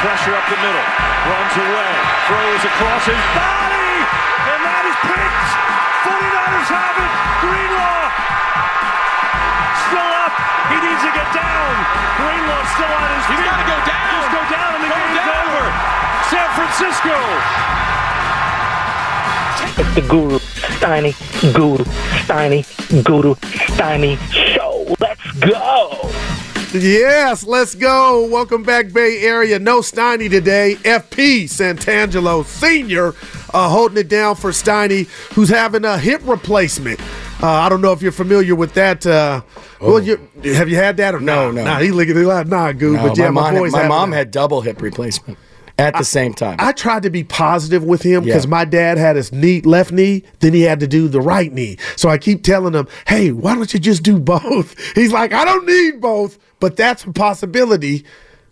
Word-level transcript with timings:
Pressure 0.00 0.32
up 0.32 0.46
the 0.48 0.56
middle. 0.64 0.86
Runs 1.28 1.54
away. 1.60 1.92
Throws 2.24 2.62
across 2.72 3.04
his 3.04 3.22
body. 3.36 3.92
And 4.48 4.60
that 4.64 4.84
is 4.88 4.96
picked. 5.04 5.48
49ers 6.08 6.68
have 6.72 6.96
it. 7.04 7.12
Greenlaw. 7.44 8.00
Still 9.92 10.10
up. 10.24 10.32
He 10.72 10.76
needs 10.80 11.02
to 11.04 11.12
get 11.12 11.28
down. 11.36 11.68
Greenlaw 12.16 12.62
still 12.72 12.92
on 12.96 13.08
his 13.12 13.24
feet. 13.28 13.44
He's 13.44 13.52
gotta 13.52 13.68
go 13.68 13.78
down. 13.84 14.08
Just 14.16 14.30
go 14.32 14.42
down 14.48 14.70
and 14.72 14.82
the 14.84 14.88
Go 14.88 14.96
game's 14.96 15.20
down. 15.20 15.36
over. 15.36 15.64
San 16.32 16.48
Francisco. 16.56 17.16
It's 19.84 19.92
the 19.94 20.04
Guru 20.08 20.38
Steiny 20.80 21.12
Guru 21.52 21.84
Steiny 22.24 22.60
Guru 23.04 23.34
Steiny 23.76 24.16
Show. 24.32 24.96
Let's 24.98 25.20
go. 25.44 26.08
Yes, 26.72 27.44
let's 27.44 27.74
go. 27.74 28.26
Welcome 28.26 28.62
back, 28.62 28.92
Bay 28.92 29.22
Area. 29.22 29.58
No 29.58 29.80
Steiny 29.80 30.30
today. 30.30 30.76
FP 30.82 31.44
Santangelo 31.44 32.44
Sr. 32.44 33.12
Uh, 33.52 33.68
holding 33.68 33.98
it 33.98 34.08
down 34.08 34.36
for 34.36 34.50
Steiny, 34.50 35.08
who's 35.34 35.48
having 35.48 35.84
a 35.84 35.98
hip 35.98 36.20
replacement. 36.24 37.00
Uh, 37.42 37.48
I 37.50 37.68
don't 37.68 37.80
know 37.80 37.92
if 37.92 38.02
you're 38.02 38.12
familiar 38.12 38.54
with 38.54 38.74
that. 38.74 39.04
Uh, 39.04 39.40
Well, 39.80 39.98
you, 39.98 40.20
have 40.44 40.68
you 40.68 40.76
had 40.76 40.96
that 40.98 41.12
or 41.12 41.20
No, 41.20 41.50
nah? 41.50 41.56
no. 41.56 41.64
Nah, 41.64 41.80
he 41.80 41.90
looking 41.90 42.16
at 42.16 42.22
it 42.22 42.26
like, 42.26 42.46
nah, 42.46 42.70
good. 42.70 42.92
No, 42.92 43.08
but 43.08 43.18
yeah, 43.18 43.30
my, 43.30 43.40
my, 43.40 43.50
mom, 43.50 43.58
boys 43.58 43.72
my 43.72 43.88
mom 43.88 44.12
had 44.12 44.30
double 44.30 44.60
hip 44.60 44.80
replacement 44.80 45.38
at 45.80 45.96
the 45.96 46.04
same 46.04 46.34
time. 46.34 46.56
I 46.60 46.72
tried 46.72 47.02
to 47.04 47.10
be 47.10 47.24
positive 47.24 47.82
with 47.84 48.02
him 48.02 48.24
because 48.24 48.44
Yeah. 48.44 48.50
my 48.50 48.64
dad 48.64 48.98
had 48.98 49.16
his 49.16 49.32
knee 49.32 49.60
left 49.62 49.90
knee, 49.92 50.22
then 50.40 50.52
he 50.52 50.62
had 50.62 50.80
to 50.80 50.86
do 50.86 51.08
the 51.08 51.20
right 51.20 51.52
knee. 51.52 51.76
So 51.96 52.08
I 52.08 52.18
keep 52.18 52.42
telling 52.44 52.74
him, 52.74 52.86
"Hey, 53.06 53.32
why 53.32 53.54
don't 53.54 53.72
you 53.72 53.80
just 53.80 54.02
do 54.02 54.18
both?" 54.18 54.74
He's 54.94 55.12
like, 55.12 55.32
"I 55.32 55.44
don't 55.44 55.66
need 55.66 56.00
both," 56.00 56.38
but 56.60 56.76
that's 56.76 57.04
a 57.04 57.12
possibility. 57.12 58.04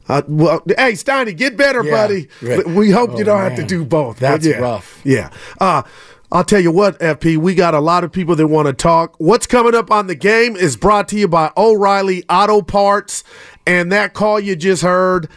Uh, 0.08 0.22
well, 0.26 0.62
hey, 0.66 0.92
Steiny, 0.92 1.36
get 1.36 1.56
better, 1.58 1.84
Yeah, 1.84 1.90
buddy. 1.90 2.28
right. 2.40 2.66
We 2.66 2.90
hope 2.90 3.10
you 3.10 3.20
Oh, 3.20 3.24
don't 3.24 3.40
have 3.40 3.56
to 3.56 3.62
do 3.64 3.84
both. 3.84 4.18
That's 4.18 4.46
yeah, 4.46 4.56
rough. 4.56 5.00
Yeah. 5.04 5.28
Uh, 5.60 5.82
I'll 6.32 6.44
tell 6.44 6.60
you 6.60 6.70
what, 6.70 6.98
FP, 6.98 7.36
we 7.36 7.54
got 7.54 7.74
a 7.74 7.80
lot 7.80 8.04
of 8.04 8.12
people 8.12 8.34
that 8.36 8.46
want 8.48 8.66
to 8.68 8.72
talk. 8.72 9.14
What's 9.18 9.46
coming 9.46 9.74
up 9.74 9.90
on 9.90 10.06
the 10.06 10.14
game 10.14 10.56
is 10.56 10.76
brought 10.76 11.08
to 11.08 11.18
you 11.18 11.28
by 11.28 11.50
O'Reilly 11.58 12.24
Auto 12.30 12.62
Parts. 12.62 13.22
And 13.66 13.92
that 13.92 14.14
call 14.14 14.40
you 14.40 14.56
just 14.56 14.82
heard, 14.82 15.28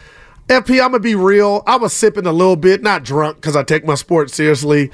FP, 0.48 0.82
I'm 0.82 0.90
to 0.92 1.00
be 1.00 1.14
real. 1.14 1.62
I 1.66 1.76
was 1.76 1.92
sipping 1.92 2.26
a 2.26 2.32
little 2.32 2.56
bit, 2.56 2.82
not 2.82 3.04
drunk 3.04 3.36
because 3.36 3.56
I 3.56 3.62
take 3.62 3.84
my 3.84 3.94
sport 3.94 4.30
seriously. 4.30 4.90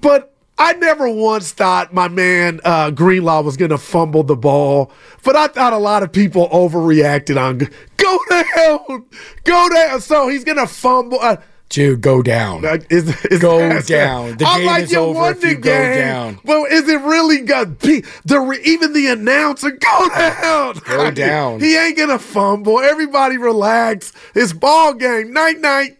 But 0.00 0.34
I 0.58 0.72
never 0.74 1.08
once 1.08 1.52
thought 1.52 1.94
my 1.94 2.08
man 2.08 2.60
uh, 2.64 2.90
Greenlaw 2.90 3.42
was 3.42 3.56
to 3.70 3.78
fumble 3.78 4.24
the 4.24 4.36
ball. 4.36 4.90
But 5.22 5.36
I 5.36 5.46
thought 5.46 5.72
a 5.72 5.78
lot 5.78 6.02
of 6.02 6.12
people 6.12 6.48
overreacted 6.48 7.40
on 7.40 7.58
go 7.96 8.18
down, 8.28 9.06
go 9.44 9.68
down. 9.72 10.00
So 10.00 10.28
he's 10.28 10.44
to 10.58 10.66
fumble. 10.66 11.20
Uh, 11.20 11.36
Dude, 11.68 12.00
go 12.00 12.22
down. 12.22 12.64
uh, 12.64 12.78
Is, 12.88 13.14
is 13.26 13.40
Go 13.40 13.58
down. 13.82 14.36
The 14.38 14.46
I'm 14.46 14.58
game 14.60 14.66
like, 14.66 14.82
is 14.84 14.92
you 14.92 14.98
over 15.00 15.18
won 15.18 15.38
the 15.40 15.48
you 15.50 15.54
go 15.56 15.70
down. 15.94 16.40
Well, 16.42 16.64
is 16.64 16.88
it 16.88 17.00
really 17.02 17.42
got 17.42 17.78
pe- 17.78 18.00
the 18.24 18.40
re- 18.40 18.60
even 18.64 18.94
the 18.94 19.08
announcer 19.08 19.72
go 19.72 20.08
down? 20.08 20.80
Go 20.86 21.10
down. 21.12 21.60
He 21.60 21.76
ain't 21.76 21.98
gonna 21.98 22.18
fumble. 22.18 22.80
Everybody 22.80 23.36
relax. 23.36 24.12
It's 24.34 24.54
ball 24.54 24.94
game. 24.94 25.32
Night 25.34 25.60
night. 25.60 25.98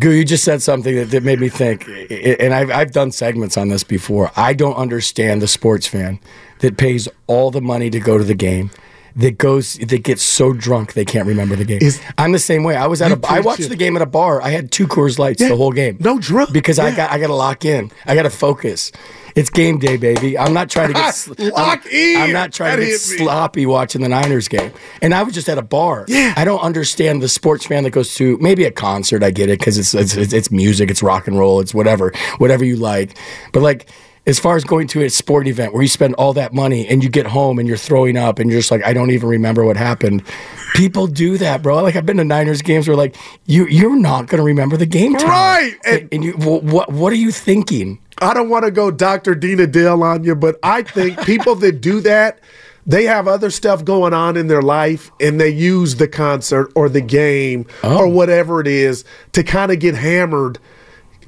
Goo, 0.00 0.10
you 0.10 0.24
just 0.24 0.42
said 0.42 0.62
something 0.62 0.94
that, 0.96 1.10
that 1.10 1.22
made 1.22 1.38
me 1.38 1.50
think, 1.50 1.86
and 2.10 2.54
I've, 2.54 2.70
I've 2.70 2.92
done 2.92 3.12
segments 3.12 3.58
on 3.58 3.68
this 3.68 3.84
before. 3.84 4.32
I 4.36 4.54
don't 4.54 4.74
understand 4.74 5.42
the 5.42 5.46
sports 5.48 5.86
fan 5.86 6.18
that 6.60 6.78
pays 6.78 7.08
all 7.26 7.50
the 7.50 7.60
money 7.60 7.90
to 7.90 8.00
go 8.00 8.16
to 8.16 8.24
the 8.24 8.34
game. 8.34 8.70
That 9.16 9.36
goes, 9.38 9.74
that 9.74 10.02
gets 10.04 10.22
so 10.22 10.52
drunk 10.52 10.94
they 10.94 11.04
can't 11.04 11.26
remember 11.26 11.54
the 11.56 11.64
game. 11.64 11.80
Is- 11.82 12.00
I'm 12.16 12.32
the 12.32 12.38
same 12.38 12.64
way. 12.64 12.76
I 12.76 12.86
was 12.86 13.02
at 13.02 13.12
a, 13.12 13.20
I 13.28 13.40
watched 13.40 13.60
it. 13.60 13.68
the 13.68 13.76
game 13.76 13.94
at 13.96 14.02
a 14.02 14.06
bar. 14.06 14.40
I 14.40 14.50
had 14.50 14.72
two 14.72 14.86
Coors 14.86 15.18
Lights 15.18 15.40
Yeah, 15.42 15.48
the 15.48 15.56
whole 15.56 15.72
game. 15.72 15.96
no 16.00 16.18
drunk. 16.18 16.52
because 16.52 16.78
I 16.78 16.94
got, 16.96 17.10
I 17.10 17.18
got 17.18 17.26
to 17.26 17.34
lock 17.34 17.64
in. 17.64 17.90
I 18.06 18.14
got 18.14 18.22
to 18.22 18.30
focus. 18.30 18.90
It's 19.34 19.48
game 19.50 19.78
day, 19.78 19.96
baby. 19.96 20.38
I'm 20.38 20.52
not 20.52 20.68
trying 20.70 20.88
to 20.88 20.94
get 20.94 21.10
sl- 21.14 21.32
Lock 21.38 21.82
I'm, 21.86 21.90
in. 21.90 22.16
I'm 22.20 22.32
not 22.32 22.52
trying 22.52 22.78
That 22.78 22.84
to 22.84 22.90
get 22.90 23.00
sloppy 23.00 23.64
watching 23.66 24.02
the 24.02 24.08
Niners 24.08 24.48
game. 24.48 24.72
And 25.00 25.14
I 25.14 25.22
was 25.22 25.34
just 25.34 25.48
at 25.48 25.56
a 25.58 25.62
bar. 25.62 26.04
Yeah. 26.08 26.34
I 26.36 26.44
don't 26.44 26.60
understand 26.60 27.22
the 27.22 27.28
sports 27.28 27.66
fan 27.66 27.82
that 27.84 27.90
goes 27.90 28.14
to 28.16 28.36
maybe 28.38 28.64
a 28.64 28.70
concert. 28.70 29.22
I 29.22 29.30
get 29.30 29.48
it 29.48 29.58
because 29.58 29.78
it's, 29.78 29.94
it's 29.94 30.14
it's 30.16 30.32
it's 30.34 30.50
music, 30.50 30.90
it's 30.90 31.02
rock 31.02 31.26
and 31.28 31.38
roll, 31.38 31.60
it's 31.60 31.72
whatever, 31.74 32.12
whatever 32.38 32.64
you 32.64 32.76
like. 32.76 33.16
But 33.52 33.62
like. 33.62 33.88
As 34.24 34.38
far 34.38 34.54
as 34.56 34.62
going 34.62 34.86
to 34.88 35.02
a 35.02 35.10
sport 35.10 35.48
event 35.48 35.72
where 35.72 35.82
you 35.82 35.88
spend 35.88 36.14
all 36.14 36.32
that 36.34 36.52
money 36.52 36.86
and 36.86 37.02
you 37.02 37.10
get 37.10 37.26
home 37.26 37.58
and 37.58 37.66
you're 37.66 37.76
throwing 37.76 38.16
up 38.16 38.38
and 38.38 38.48
you're 38.50 38.60
just 38.60 38.70
like, 38.70 38.84
I 38.84 38.92
don't 38.92 39.10
even 39.10 39.28
remember 39.28 39.64
what 39.64 39.76
happened. 39.76 40.22
People 40.74 41.08
do 41.08 41.38
that, 41.38 41.60
bro. 41.60 41.82
Like 41.82 41.96
I've 41.96 42.06
been 42.06 42.18
to 42.18 42.24
Niners 42.24 42.62
games 42.62 42.86
where 42.86 42.96
like 42.96 43.16
you 43.46 43.66
you're 43.66 43.96
not 43.96 44.28
going 44.28 44.38
to 44.38 44.44
remember 44.44 44.76
the 44.76 44.86
game 44.86 45.14
time, 45.16 45.28
Right. 45.28 45.76
And, 45.84 46.08
and 46.12 46.24
you 46.24 46.32
wh- 46.34 46.62
what 46.62 46.92
what 46.92 47.12
are 47.12 47.16
you 47.16 47.32
thinking? 47.32 47.98
I 48.22 48.34
don't 48.34 48.48
want 48.48 48.64
to 48.64 48.70
go 48.70 48.90
Dr. 48.92 49.34
Dina 49.34 49.66
Dale 49.66 50.02
on 50.02 50.22
you, 50.22 50.36
but 50.36 50.58
I 50.62 50.82
think 50.82 51.20
people 51.24 51.56
that 51.56 51.80
do 51.80 52.00
that, 52.02 52.38
they 52.86 53.04
have 53.04 53.26
other 53.26 53.50
stuff 53.50 53.84
going 53.84 54.14
on 54.14 54.36
in 54.36 54.46
their 54.46 54.62
life 54.62 55.10
and 55.20 55.40
they 55.40 55.48
use 55.48 55.96
the 55.96 56.06
concert 56.06 56.70
or 56.76 56.88
the 56.88 57.00
game 57.00 57.66
or 57.82 58.04
oh. 58.04 58.08
whatever 58.08 58.60
it 58.60 58.68
is 58.68 59.04
to 59.32 59.42
kind 59.42 59.72
of 59.72 59.80
get 59.80 59.94
hammered. 59.96 60.58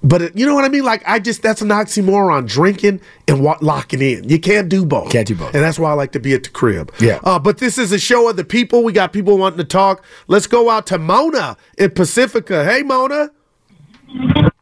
But 0.06 0.20
it, 0.20 0.37
you 0.37 0.44
know 0.44 0.54
what 0.54 0.66
I 0.66 0.69
mean? 0.69 0.84
Like 0.84 1.03
I 1.06 1.19
just 1.19 1.42
that's 1.42 1.62
an 1.62 1.69
oxymoron: 1.70 2.47
drinking 2.47 3.00
and 3.26 3.42
wa- 3.42 3.59
locking 3.62 4.03
in. 4.03 4.28
You 4.28 4.38
can't 4.38 4.69
do 4.69 4.84
both. 4.84 5.10
Can't 5.10 5.26
do 5.26 5.34
both. 5.34 5.54
and 5.54 5.65
that's 5.65 5.78
why 5.78 5.91
I 5.91 5.94
like 5.94 6.12
to 6.12 6.20
be 6.20 6.34
at 6.34 6.44
the 6.44 6.50
crib. 6.50 6.92
Yeah. 7.00 7.20
Uh, 7.25 7.38
but 7.38 7.56
this 7.56 7.78
is 7.78 7.91
a 7.91 7.98
show 7.98 8.28
of 8.28 8.37
the 8.37 8.44
people. 8.44 8.84
We 8.84 8.92
got 8.92 9.15
people 9.15 9.38
wanting 9.38 9.59
to 9.59 9.65
talk. 9.65 10.04
Let's 10.28 10.47
go 10.47 10.68
out 10.68 10.86
to 10.89 10.98
Mona 10.98 11.56
in 11.78 11.91
Pacifica. 11.91 12.65
Hey, 12.65 12.83
Mona. 12.83 13.30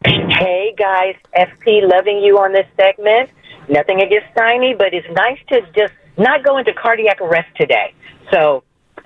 Hey 0.05 0.75
guys, 0.79 1.17
FP 1.37 1.89
loving 1.91 2.19
you 2.23 2.39
on 2.39 2.53
this 2.53 2.67
segment. 2.77 3.29
Nothing 3.69 4.01
against 4.01 4.35
Steiny, 4.35 4.77
but 4.79 4.95
it's 4.95 5.07
nice 5.13 5.39
to 5.49 5.61
just 5.75 5.93
not 6.17 6.45
go 6.45 6.59
into 6.59 6.73
cardiac 6.73 7.21
arrest 7.21 7.49
today. 7.57 7.95
So 8.31 8.63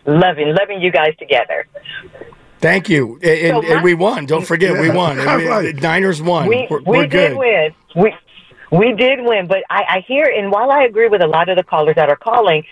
loving, 0.06 0.54
loving 0.54 0.80
you 0.80 0.90
guys 0.92 1.14
together. 1.18 1.66
Thank 2.66 2.88
you, 2.88 3.14
and, 3.22 3.24
and, 3.24 3.50
So 3.50 3.62
and 3.62 3.76
my- 3.76 3.82
we 3.82 3.94
won. 3.94 4.26
Don't 4.26 4.46
forget, 4.46 4.72
we 4.80 4.90
won. 4.90 5.18
And 5.26 5.42
we- 5.42 5.48
Right. 5.48 5.74
Niners 5.76 6.20
won. 6.20 6.48
We 6.48 6.66
we're, 6.70 6.80
we 6.80 6.98
we're 6.98 7.06
did 7.06 7.30
good. 7.32 7.38
win. 7.38 7.74
We 8.02 8.14
we 8.72 8.92
did 8.94 9.20
win, 9.22 9.46
but 9.46 9.58
I, 9.70 9.82
I 9.96 10.04
hear 10.06 10.24
and 10.24 10.50
while 10.50 10.70
I 10.72 10.82
agree 10.82 11.08
with 11.08 11.22
a 11.22 11.26
lot 11.28 11.48
of 11.48 11.56
the 11.56 11.62
callers 11.62 11.94
that 11.96 12.08
are 12.08 12.16
calling, 12.16 12.64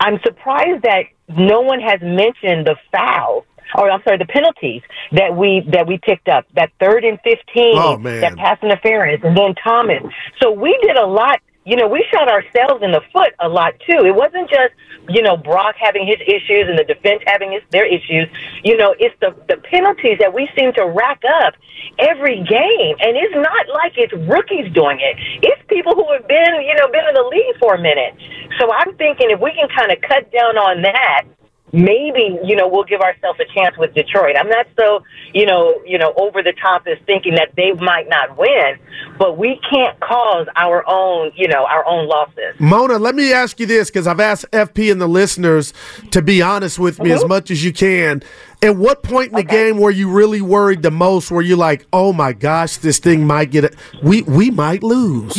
I'm 0.00 0.18
surprised 0.22 0.82
that 0.82 1.04
no 1.28 1.60
one 1.62 1.80
has 1.80 2.00
mentioned 2.02 2.66
the 2.66 2.76
foul. 2.92 3.44
Or 3.74 3.90
I'm 3.90 4.02
sorry, 4.02 4.16
the 4.16 4.24
penalties 4.24 4.80
that 5.12 5.36
we 5.36 5.62
that 5.72 5.86
we 5.86 5.98
picked 5.98 6.28
up. 6.28 6.46
That 6.54 6.70
third 6.80 7.04
and 7.04 7.18
fifteen, 7.22 7.74
Oh, 7.76 7.98
man. 7.98 8.20
that 8.22 8.36
pass 8.36 8.58
interference, 8.62 9.22
and 9.24 9.36
then 9.36 9.54
Thomas. 9.62 10.02
So 10.42 10.50
we 10.52 10.78
did 10.82 10.96
a 10.96 11.04
lot 11.06 11.40
you 11.68 11.76
know, 11.76 11.86
we 11.86 12.00
shot 12.10 12.32
ourselves 12.32 12.82
in 12.82 12.92
the 12.92 13.02
foot 13.12 13.36
a 13.40 13.48
lot 13.48 13.74
too. 13.84 14.08
It 14.08 14.16
wasn't 14.16 14.48
just, 14.48 14.72
you 15.10 15.20
know, 15.20 15.36
Brock 15.36 15.76
having 15.78 16.06
his 16.06 16.16
issues 16.24 16.64
and 16.64 16.78
the 16.78 16.84
defense 16.84 17.20
having 17.26 17.52
his, 17.52 17.60
their 17.68 17.84
issues. 17.84 18.24
You 18.64 18.78
know, 18.78 18.96
it's 18.98 19.14
the, 19.20 19.36
the 19.52 19.60
penalties 19.68 20.16
that 20.18 20.32
we 20.32 20.48
seem 20.56 20.72
to 20.80 20.88
rack 20.88 21.20
up 21.44 21.52
every 21.98 22.40
game. 22.40 22.96
And 23.04 23.20
it's 23.20 23.36
not 23.36 23.68
like 23.68 24.00
it's 24.00 24.16
rookies 24.24 24.72
doing 24.72 24.96
it. 24.96 25.20
It's 25.44 25.60
people 25.68 25.92
who 25.92 26.08
have 26.16 26.26
been, 26.26 26.56
you 26.64 26.72
know, 26.80 26.88
been 26.88 27.04
in 27.04 27.12
the 27.12 27.28
league 27.28 27.60
for 27.60 27.74
a 27.74 27.80
minute. 27.80 28.16
So 28.56 28.72
I'm 28.72 28.96
thinking 28.96 29.28
if 29.28 29.38
we 29.38 29.52
can 29.52 29.68
kind 29.68 29.92
of 29.92 30.00
cut 30.00 30.32
down 30.32 30.56
on 30.56 30.80
that, 30.88 31.28
maybe 31.72 32.38
you 32.44 32.56
know 32.56 32.68
we'll 32.68 32.84
give 32.84 33.00
ourselves 33.00 33.38
a 33.40 33.54
chance 33.54 33.76
with 33.76 33.94
Detroit. 33.94 34.36
I'm 34.38 34.48
not 34.48 34.66
so 34.78 35.02
you 35.34 35.46
know 35.46 35.80
you 35.86 35.98
know 35.98 36.12
over 36.16 36.42
the 36.42 36.52
top 36.52 36.86
as 36.86 36.98
thinking 37.06 37.34
that 37.34 37.52
they 37.56 37.72
might 37.72 38.08
not 38.08 38.36
win, 38.36 38.78
but 39.18 39.38
we 39.38 39.60
can't 39.70 39.98
cause 40.00 40.46
our 40.56 40.84
own 40.86 41.32
you 41.36 41.48
know 41.48 41.64
our 41.66 41.84
own 41.86 42.08
losses. 42.08 42.54
Mona, 42.58 42.98
let 42.98 43.14
me 43.14 43.32
ask 43.32 43.60
you 43.60 43.66
this 43.66 43.90
because 43.90 44.06
I've 44.06 44.20
asked 44.20 44.46
FP 44.52 44.90
and 44.90 45.00
the 45.00 45.08
listeners 45.08 45.72
to 46.10 46.22
be 46.22 46.42
honest 46.42 46.78
with 46.78 46.98
me 46.98 47.10
mm-hmm. 47.10 47.16
as 47.16 47.26
much 47.26 47.50
as 47.50 47.64
you 47.64 47.72
can. 47.72 48.22
At 48.60 48.76
what 48.76 49.04
point 49.04 49.28
in 49.28 49.36
the 49.36 49.42
okay. 49.42 49.70
game 49.70 49.78
were 49.78 49.90
you 49.90 50.10
really 50.10 50.40
worried 50.40 50.82
the 50.82 50.90
most? 50.90 51.30
Were 51.30 51.42
you 51.42 51.54
like, 51.54 51.86
oh 51.92 52.12
my 52.12 52.32
gosh, 52.32 52.78
this 52.78 52.98
thing 52.98 53.24
might 53.24 53.52
get? 53.52 53.74
We 54.02 54.22
we 54.22 54.50
might 54.50 54.82
lose. 54.82 55.36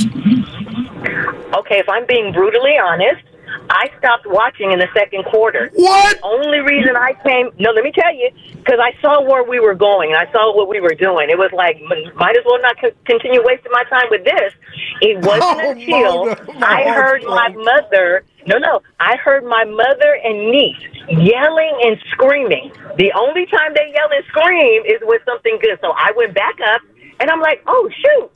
Okay, 1.55 1.79
if 1.79 1.89
I'm 1.89 2.05
being 2.05 2.31
brutally 2.31 2.77
honest, 2.77 3.23
I 3.69 3.89
stopped 3.99 4.25
watching 4.25 4.71
in 4.71 4.79
the 4.79 4.87
second 4.93 5.25
quarter. 5.25 5.69
What? 5.73 6.17
The 6.17 6.25
only 6.25 6.59
reason 6.59 6.95
I 6.95 7.13
came, 7.25 7.51
no, 7.59 7.71
let 7.71 7.83
me 7.83 7.91
tell 7.91 8.13
you, 8.13 8.31
because 8.55 8.79
I 8.81 8.99
saw 9.01 9.21
where 9.21 9.43
we 9.43 9.59
were 9.59 9.75
going 9.75 10.13
and 10.13 10.17
I 10.17 10.31
saw 10.31 10.55
what 10.55 10.67
we 10.67 10.79
were 10.79 10.95
doing. 10.95 11.29
It 11.29 11.37
was 11.37 11.51
like, 11.53 11.79
might 11.81 12.37
as 12.37 12.43
well 12.45 12.61
not 12.61 12.79
co- 12.79 12.97
continue 13.05 13.41
wasting 13.43 13.71
my 13.71 13.83
time 13.89 14.07
with 14.09 14.23
this. 14.23 14.53
It 15.01 15.17
wasn't 15.25 15.61
oh, 15.61 15.71
until 15.71 16.25
Mona, 16.25 16.65
I 16.65 16.89
heard 16.89 17.23
my 17.23 17.49
mother, 17.49 18.25
no, 18.47 18.57
no, 18.57 18.81
I 18.99 19.17
heard 19.17 19.43
my 19.43 19.63
mother 19.65 20.17
and 20.23 20.51
niece 20.51 20.81
yelling 21.09 21.79
and 21.83 21.97
screaming. 22.11 22.71
The 22.97 23.11
only 23.13 23.45
time 23.47 23.73
they 23.73 23.93
yell 23.93 24.09
and 24.11 24.25
scream 24.25 24.83
is 24.85 24.99
when 25.03 25.19
something 25.25 25.57
good. 25.61 25.77
So 25.81 25.91
I 25.91 26.11
went 26.15 26.33
back 26.33 26.55
up 26.73 26.81
and 27.19 27.29
I'm 27.29 27.41
like, 27.41 27.61
oh, 27.67 27.89
shoot 27.89 28.31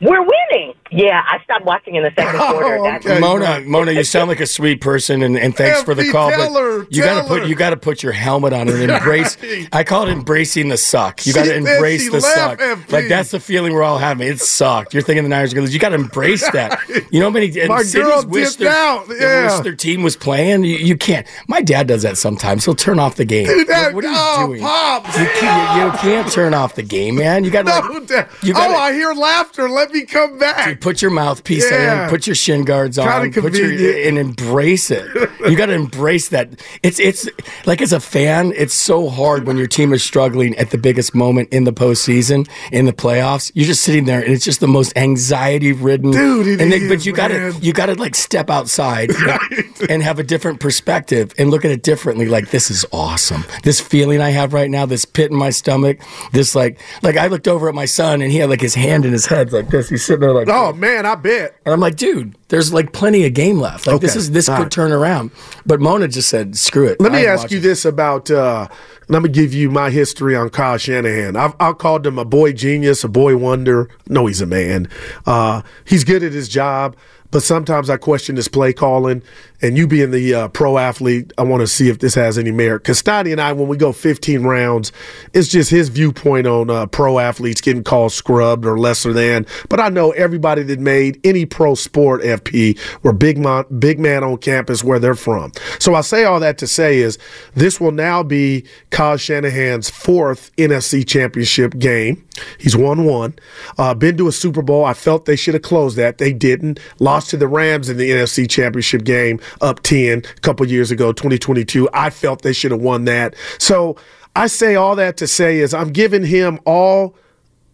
we're 0.00 0.20
winning. 0.20 0.74
Yeah, 0.90 1.22
I 1.26 1.42
stopped 1.42 1.64
watching 1.64 1.96
in 1.96 2.02
the 2.02 2.12
second 2.16 2.36
oh, 2.40 2.52
quarter. 2.52 2.76
Oh, 2.78 2.96
okay. 2.96 3.18
Mona, 3.18 3.60
Mona, 3.60 3.92
you 3.92 4.04
sound 4.04 4.28
like 4.28 4.40
a 4.40 4.46
sweet 4.46 4.80
person, 4.80 5.22
and, 5.22 5.36
and 5.36 5.56
thanks 5.56 5.82
for 5.82 5.94
the 5.94 6.10
call. 6.10 6.30
But 6.30 6.52
her, 6.52 6.86
you 6.90 7.02
got 7.02 7.22
to 7.22 7.28
put 7.28 7.46
you 7.46 7.54
got 7.54 7.70
to 7.70 7.76
put 7.76 8.02
your 8.02 8.12
helmet 8.12 8.52
on 8.52 8.68
and 8.68 8.90
embrace. 8.90 9.36
I 9.72 9.84
call 9.84 10.06
it 10.06 10.12
embracing 10.12 10.68
the 10.68 10.76
suck. 10.76 11.26
You 11.26 11.32
got 11.32 11.44
to 11.44 11.54
embrace 11.54 12.10
the 12.10 12.20
suck. 12.20 12.58
FP. 12.58 12.92
Like 12.92 13.08
that's 13.08 13.30
the 13.30 13.40
feeling 13.40 13.72
we're 13.72 13.82
all 13.82 13.98
having. 13.98 14.28
It 14.28 14.40
sucked. 14.40 14.94
You're 14.94 15.02
thinking 15.02 15.24
the 15.24 15.28
Niners 15.28 15.52
are 15.52 15.56
going 15.56 15.64
to 15.64 15.68
lose. 15.68 15.74
You 15.74 15.80
got 15.80 15.90
to 15.90 15.96
embrace 15.96 16.48
that. 16.52 16.80
You 17.10 17.20
know, 17.20 17.26
how 17.26 17.30
many 17.30 17.66
My 17.66 17.82
cities 17.82 18.26
wish 18.26 18.56
their, 18.56 18.70
out. 18.70 19.06
Yeah. 19.08 19.56
wish 19.56 19.64
their 19.64 19.74
team 19.74 20.02
was 20.02 20.16
playing. 20.16 20.64
You, 20.64 20.76
you, 20.76 20.96
can't. 20.96 21.26
My 21.48 21.62
dad 21.62 21.88
does 21.88 22.02
that 22.02 22.16
sometimes. 22.16 22.64
He'll 22.64 22.74
turn 22.74 22.98
off 22.98 23.16
the 23.16 23.24
game. 23.24 23.46
Dude, 23.46 23.68
that, 23.68 23.94
what, 23.94 24.04
what, 24.04 24.04
are 24.04 24.10
you 24.10 24.16
oh, 24.18 24.46
doing? 24.46 24.60
Pops. 24.60 25.18
You, 25.18 25.26
can't, 25.26 25.78
you, 25.78 25.84
you, 25.84 25.92
can't 25.98 26.32
turn 26.32 26.54
off 26.54 26.74
the 26.74 26.82
game, 26.82 27.16
man. 27.16 27.44
You 27.44 27.50
got 27.50 27.62
to. 27.62 27.66
No, 27.66 27.98
like, 27.98 28.28
oh, 28.54 28.74
I 28.74 28.92
hear 28.92 29.12
laughter. 29.12 29.68
Let 29.68 29.90
me 29.90 30.04
come 30.04 30.38
back. 30.38 30.75
Put 30.80 31.02
your 31.02 31.10
mouthpiece 31.10 31.70
yeah. 31.70 32.04
on. 32.04 32.10
Put 32.10 32.26
your 32.26 32.36
shin 32.36 32.64
guards 32.64 32.98
on. 32.98 33.32
Put 33.32 33.54
your, 33.54 33.70
and 34.08 34.18
embrace 34.18 34.90
it. 34.90 35.06
you 35.40 35.56
got 35.56 35.66
to 35.66 35.74
embrace 35.74 36.28
that. 36.30 36.60
It's 36.82 36.98
it's 36.98 37.28
like 37.66 37.80
as 37.80 37.92
a 37.92 38.00
fan, 38.00 38.52
it's 38.56 38.74
so 38.74 39.08
hard 39.08 39.46
when 39.46 39.56
your 39.56 39.66
team 39.66 39.92
is 39.92 40.02
struggling 40.02 40.56
at 40.56 40.70
the 40.70 40.78
biggest 40.78 41.14
moment 41.14 41.48
in 41.52 41.64
the 41.64 41.72
postseason 41.72 42.48
in 42.72 42.86
the 42.86 42.92
playoffs. 42.92 43.50
You're 43.54 43.66
just 43.66 43.82
sitting 43.82 44.04
there, 44.04 44.22
and 44.22 44.32
it's 44.32 44.44
just 44.44 44.60
the 44.60 44.68
most 44.68 44.96
anxiety 44.96 45.72
ridden. 45.72 46.10
Dude, 46.10 46.60
and 46.60 46.72
is, 46.72 46.88
but 46.88 47.06
you 47.06 47.12
got 47.12 47.28
to 47.28 47.54
you 47.60 47.72
got 47.72 47.86
to 47.86 47.94
like 47.94 48.14
step 48.14 48.50
outside 48.50 49.14
right. 49.26 49.40
and, 49.80 49.90
and 49.90 50.02
have 50.02 50.18
a 50.18 50.22
different 50.22 50.60
perspective 50.60 51.34
and 51.38 51.50
look 51.50 51.64
at 51.64 51.70
it 51.70 51.82
differently. 51.82 52.26
Like 52.26 52.50
this 52.50 52.70
is 52.70 52.84
awesome. 52.92 53.44
This 53.62 53.80
feeling 53.80 54.20
I 54.20 54.30
have 54.30 54.52
right 54.52 54.70
now, 54.70 54.86
this 54.86 55.04
pit 55.04 55.30
in 55.30 55.36
my 55.36 55.50
stomach, 55.50 56.00
this 56.32 56.54
like 56.54 56.80
like 57.02 57.16
I 57.16 57.26
looked 57.26 57.48
over 57.48 57.68
at 57.68 57.74
my 57.74 57.84
son 57.84 58.22
and 58.22 58.30
he 58.30 58.38
had 58.38 58.50
like 58.50 58.60
his 58.60 58.74
hand 58.74 59.04
in 59.04 59.12
his 59.12 59.26
head 59.26 59.52
like 59.52 59.68
this. 59.68 59.88
He's 59.88 60.04
sitting 60.04 60.20
there 60.20 60.32
like, 60.32 60.48
oh 60.48 60.65
man, 60.72 61.06
I 61.06 61.14
bet. 61.14 61.56
And 61.64 61.72
I'm 61.72 61.80
like, 61.80 61.96
dude, 61.96 62.36
there's 62.48 62.72
like 62.72 62.92
plenty 62.92 63.24
of 63.26 63.34
game 63.34 63.58
left. 63.58 63.86
Like 63.86 63.96
okay. 63.96 64.06
this 64.06 64.16
is 64.16 64.30
this 64.30 64.48
All 64.48 64.56
could 64.56 64.62
right. 64.64 64.72
turn 64.72 64.92
around. 64.92 65.30
But 65.64 65.80
Mona 65.80 66.08
just 66.08 66.28
said, 66.28 66.56
screw 66.56 66.86
it. 66.86 67.00
Let 67.00 67.12
me 67.12 67.26
ask 67.26 67.50
you 67.50 67.60
this 67.60 67.84
about. 67.84 68.30
uh 68.30 68.68
let 69.08 69.22
me 69.22 69.28
give 69.28 69.54
you 69.54 69.70
my 69.70 69.90
history 69.90 70.34
on 70.34 70.50
Kyle 70.50 70.78
Shanahan. 70.78 71.36
I've, 71.36 71.54
I've 71.60 71.78
called 71.78 72.04
him 72.04 72.18
a 72.18 72.24
boy 72.24 72.52
genius, 72.52 73.04
a 73.04 73.08
boy 73.08 73.36
wonder. 73.36 73.88
No, 74.08 74.26
he's 74.26 74.40
a 74.40 74.46
man. 74.46 74.88
Uh, 75.24 75.62
he's 75.84 76.02
good 76.02 76.24
at 76.24 76.32
his 76.32 76.48
job 76.48 76.96
but 77.36 77.42
sometimes 77.42 77.90
I 77.90 77.98
question 77.98 78.36
his 78.36 78.48
play 78.48 78.72
calling. 78.72 79.22
And 79.62 79.76
you 79.76 79.86
being 79.86 80.10
the 80.10 80.34
uh, 80.34 80.48
pro 80.48 80.76
athlete, 80.78 81.32
I 81.38 81.42
want 81.42 81.62
to 81.62 81.66
see 81.66 81.88
if 81.88 81.98
this 81.98 82.14
has 82.14 82.36
any 82.38 82.50
merit. 82.50 82.84
Steiny 82.84 83.32
and 83.32 83.40
I, 83.40 83.52
when 83.52 83.68
we 83.68 83.76
go 83.76 83.92
15 83.92 84.42
rounds, 84.42 84.92
it's 85.32 85.48
just 85.48 85.70
his 85.70 85.88
viewpoint 85.88 86.46
on 86.46 86.68
uh, 86.68 86.86
pro 86.86 87.18
athletes 87.18 87.60
getting 87.60 87.84
called 87.84 88.12
scrubbed 88.12 88.66
or 88.66 88.78
lesser 88.78 89.12
than. 89.12 89.46
But 89.68 89.80
I 89.80 89.88
know 89.88 90.12
everybody 90.12 90.62
that 90.64 90.78
made 90.78 91.20
any 91.24 91.46
pro 91.46 91.74
sport 91.74 92.22
FP 92.22 92.78
were 93.02 93.12
big 93.12 93.38
man, 93.38 93.64
big 93.78 93.98
man 93.98 94.24
on 94.24 94.38
campus 94.38 94.84
where 94.84 94.98
they're 94.98 95.14
from. 95.14 95.52
So 95.78 95.94
I 95.94 96.02
say 96.02 96.24
all 96.24 96.40
that 96.40 96.58
to 96.58 96.66
say 96.66 96.98
is 96.98 97.18
this 97.54 97.80
will 97.80 97.92
now 97.92 98.22
be 98.22 98.64
Kyle 98.90 99.16
Shanahan's 99.16 99.88
fourth 99.88 100.54
NFC 100.56 101.06
championship 101.06 101.78
game. 101.78 102.22
He's 102.58 102.76
won 102.76 103.04
one. 103.04 103.34
Uh, 103.78 103.94
been 103.94 104.18
to 104.18 104.28
a 104.28 104.32
Super 104.32 104.60
Bowl. 104.60 104.84
I 104.84 104.92
felt 104.92 105.24
they 105.24 105.36
should 105.36 105.54
have 105.54 105.62
closed 105.62 105.96
that. 105.96 106.18
They 106.18 106.34
didn't. 106.34 106.78
Lost 106.98 107.25
to 107.28 107.36
the 107.36 107.48
Rams 107.48 107.88
in 107.88 107.96
the 107.96 108.10
NFC 108.10 108.48
championship 108.48 109.04
game 109.04 109.40
up 109.60 109.82
10 109.82 110.18
a 110.18 110.40
couple 110.40 110.66
years 110.66 110.90
ago, 110.90 111.12
2022. 111.12 111.88
I 111.92 112.10
felt 112.10 112.42
they 112.42 112.52
should 112.52 112.70
have 112.70 112.80
won 112.80 113.04
that. 113.04 113.34
So 113.58 113.96
I 114.34 114.46
say 114.48 114.74
all 114.74 114.96
that 114.96 115.16
to 115.18 115.26
say 115.26 115.58
is 115.58 115.72
I'm 115.72 115.90
giving 115.90 116.24
him 116.24 116.58
all 116.64 117.14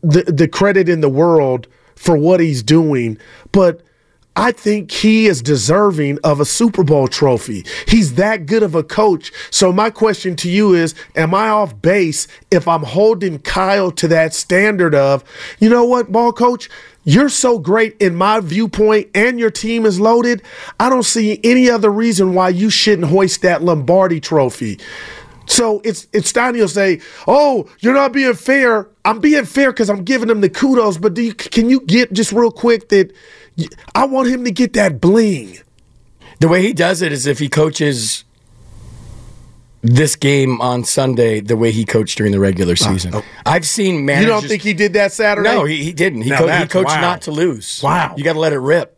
the, 0.02 0.22
the 0.24 0.48
credit 0.48 0.88
in 0.88 1.00
the 1.00 1.08
world 1.08 1.66
for 1.96 2.16
what 2.16 2.40
he's 2.40 2.62
doing. 2.62 3.18
But 3.52 3.82
I 4.34 4.52
think 4.52 4.90
he 4.90 5.26
is 5.26 5.42
deserving 5.42 6.18
of 6.24 6.40
a 6.40 6.44
Super 6.44 6.82
Bowl 6.82 7.06
trophy. 7.06 7.66
He's 7.86 8.14
that 8.14 8.46
good 8.46 8.62
of 8.62 8.74
a 8.74 8.82
coach. 8.82 9.30
So 9.50 9.72
my 9.72 9.90
question 9.90 10.36
to 10.36 10.50
you 10.50 10.74
is, 10.74 10.94
am 11.16 11.34
I 11.34 11.48
off 11.48 11.80
base 11.82 12.28
if 12.50 12.66
I'm 12.66 12.82
holding 12.82 13.40
Kyle 13.40 13.90
to 13.92 14.08
that 14.08 14.32
standard 14.32 14.94
of, 14.94 15.22
you 15.58 15.68
know 15.68 15.84
what, 15.84 16.10
ball 16.10 16.32
coach? 16.32 16.70
You're 17.04 17.28
so 17.28 17.58
great 17.58 17.96
in 18.00 18.14
my 18.14 18.40
viewpoint 18.40 19.10
and 19.14 19.38
your 19.38 19.50
team 19.50 19.86
is 19.86 19.98
loaded. 19.98 20.42
I 20.78 20.88
don't 20.88 21.02
see 21.02 21.40
any 21.42 21.68
other 21.68 21.90
reason 21.90 22.34
why 22.34 22.50
you 22.50 22.70
shouldn't 22.70 23.08
hoist 23.08 23.42
that 23.42 23.62
Lombardi 23.62 24.20
trophy. 24.20 24.78
So 25.46 25.80
it's 25.84 26.06
it's 26.12 26.32
Steiny 26.32 26.60
will 26.60 26.68
say, 26.68 27.00
"Oh, 27.26 27.68
you're 27.80 27.94
not 27.94 28.12
being 28.12 28.34
fair." 28.34 28.88
I'm 29.04 29.18
being 29.18 29.44
fair 29.44 29.72
because 29.72 29.90
I'm 29.90 30.04
giving 30.04 30.30
him 30.30 30.40
the 30.40 30.48
kudos. 30.48 30.98
But 30.98 31.16
you, 31.16 31.34
can 31.34 31.68
you 31.68 31.80
get 31.80 32.12
just 32.12 32.30
real 32.32 32.52
quick 32.52 32.88
that 32.90 33.12
I 33.94 34.04
want 34.06 34.28
him 34.28 34.44
to 34.44 34.52
get 34.52 34.74
that 34.74 35.00
bling? 35.00 35.58
The 36.38 36.48
way 36.48 36.62
he 36.62 36.72
does 36.72 37.02
it 37.02 37.12
is 37.12 37.26
if 37.26 37.40
he 37.40 37.48
coaches 37.48 38.24
this 39.82 40.14
game 40.16 40.60
on 40.60 40.84
Sunday 40.84 41.40
the 41.40 41.56
way 41.56 41.72
he 41.72 41.84
coached 41.84 42.16
during 42.16 42.32
the 42.32 42.40
regular 42.40 42.76
season. 42.76 43.14
oh. 43.14 43.24
I've 43.44 43.66
seen 43.66 44.04
managers. 44.04 44.26
You 44.26 44.32
don't 44.32 44.48
think 44.48 44.62
he 44.62 44.74
did 44.74 44.92
that 44.92 45.12
Saturday? 45.12 45.48
No, 45.48 45.64
he, 45.64 45.82
he 45.82 45.92
didn't. 45.92 46.22
He, 46.22 46.30
co- 46.30 46.48
he 46.48 46.66
coached 46.66 46.88
wow. 46.88 47.00
not 47.00 47.22
to 47.22 47.32
lose. 47.32 47.80
Wow. 47.82 48.14
You 48.16 48.24
got 48.24 48.34
to 48.34 48.38
let 48.38 48.52
it 48.52 48.60
rip. 48.60 48.96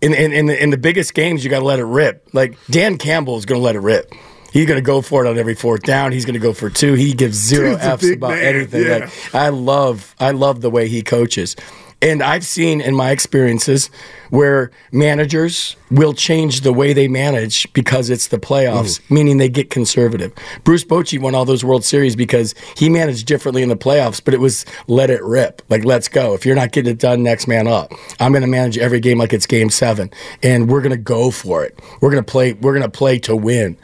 In, 0.00 0.14
in, 0.14 0.32
in, 0.32 0.46
the, 0.46 0.62
in 0.62 0.70
the 0.70 0.76
biggest 0.76 1.14
games, 1.14 1.42
you 1.42 1.50
got 1.50 1.60
to 1.60 1.64
let 1.64 1.78
it 1.78 1.84
rip. 1.84 2.28
Like 2.32 2.56
Dan 2.70 2.98
Campbell 2.98 3.36
is 3.36 3.46
going 3.46 3.60
to 3.60 3.64
let 3.64 3.74
it 3.74 3.80
rip. 3.80 4.12
He's 4.52 4.66
going 4.66 4.78
to 4.78 4.82
go 4.82 5.02
for 5.02 5.24
it 5.24 5.28
on 5.28 5.38
every 5.38 5.54
fourth 5.54 5.82
down. 5.82 6.12
He's 6.12 6.24
going 6.24 6.34
to 6.34 6.40
go 6.40 6.52
for 6.52 6.70
two. 6.70 6.94
He 6.94 7.12
gives 7.12 7.36
zero 7.36 7.72
Dude's 7.72 7.84
F's 7.84 8.10
about 8.12 8.30
man. 8.30 8.54
anything. 8.54 8.82
Yeah. 8.82 8.98
Like 8.98 9.34
I 9.34 9.48
love, 9.48 10.14
I 10.20 10.30
love 10.30 10.60
the 10.60 10.70
way 10.70 10.88
he 10.88 11.02
coaches. 11.02 11.56
And 12.00 12.22
I've 12.22 12.44
seen 12.44 12.80
in 12.80 12.94
my 12.94 13.10
experiences 13.10 13.90
where 14.30 14.70
managers 14.92 15.74
will 15.90 16.12
change 16.12 16.60
the 16.60 16.72
way 16.72 16.92
they 16.92 17.08
manage 17.08 17.70
because 17.72 18.08
it's 18.08 18.28
the 18.28 18.38
playoffs, 18.38 19.00
mm. 19.00 19.10
meaning 19.10 19.38
they 19.38 19.48
get 19.48 19.70
conservative. 19.70 20.32
Bruce 20.62 20.84
Bochy 20.84 21.20
won 21.20 21.34
all 21.34 21.44
those 21.44 21.64
World 21.64 21.84
Series 21.84 22.14
because 22.14 22.54
he 22.76 22.88
managed 22.88 23.26
differently 23.26 23.62
in 23.62 23.68
the 23.68 23.76
playoffs, 23.76 24.22
but 24.24 24.32
it 24.32 24.38
was 24.40 24.64
let 24.86 25.10
it 25.10 25.22
rip. 25.24 25.60
Like, 25.68 25.84
let's 25.84 26.08
go. 26.08 26.34
If 26.34 26.46
you're 26.46 26.54
not 26.54 26.70
getting 26.70 26.92
it 26.92 26.98
done, 26.98 27.24
next 27.24 27.48
man 27.48 27.66
up. 27.66 27.92
I'm 28.20 28.30
going 28.32 28.42
to 28.42 28.48
manage 28.48 28.78
every 28.78 29.00
game 29.00 29.18
like 29.18 29.32
it's 29.32 29.46
game 29.46 29.70
seven, 29.70 30.10
and 30.42 30.70
we're 30.70 30.82
going 30.82 30.90
to 30.90 30.96
go 30.96 31.32
for 31.32 31.64
it. 31.64 31.78
We're 32.00 32.10
going 32.10 32.22
to 32.22 32.30
play, 32.30 32.52
we're 32.52 32.74
going 32.74 32.82
to 32.82 32.96
play 32.96 33.18
to 33.20 33.34
win. 33.34 33.76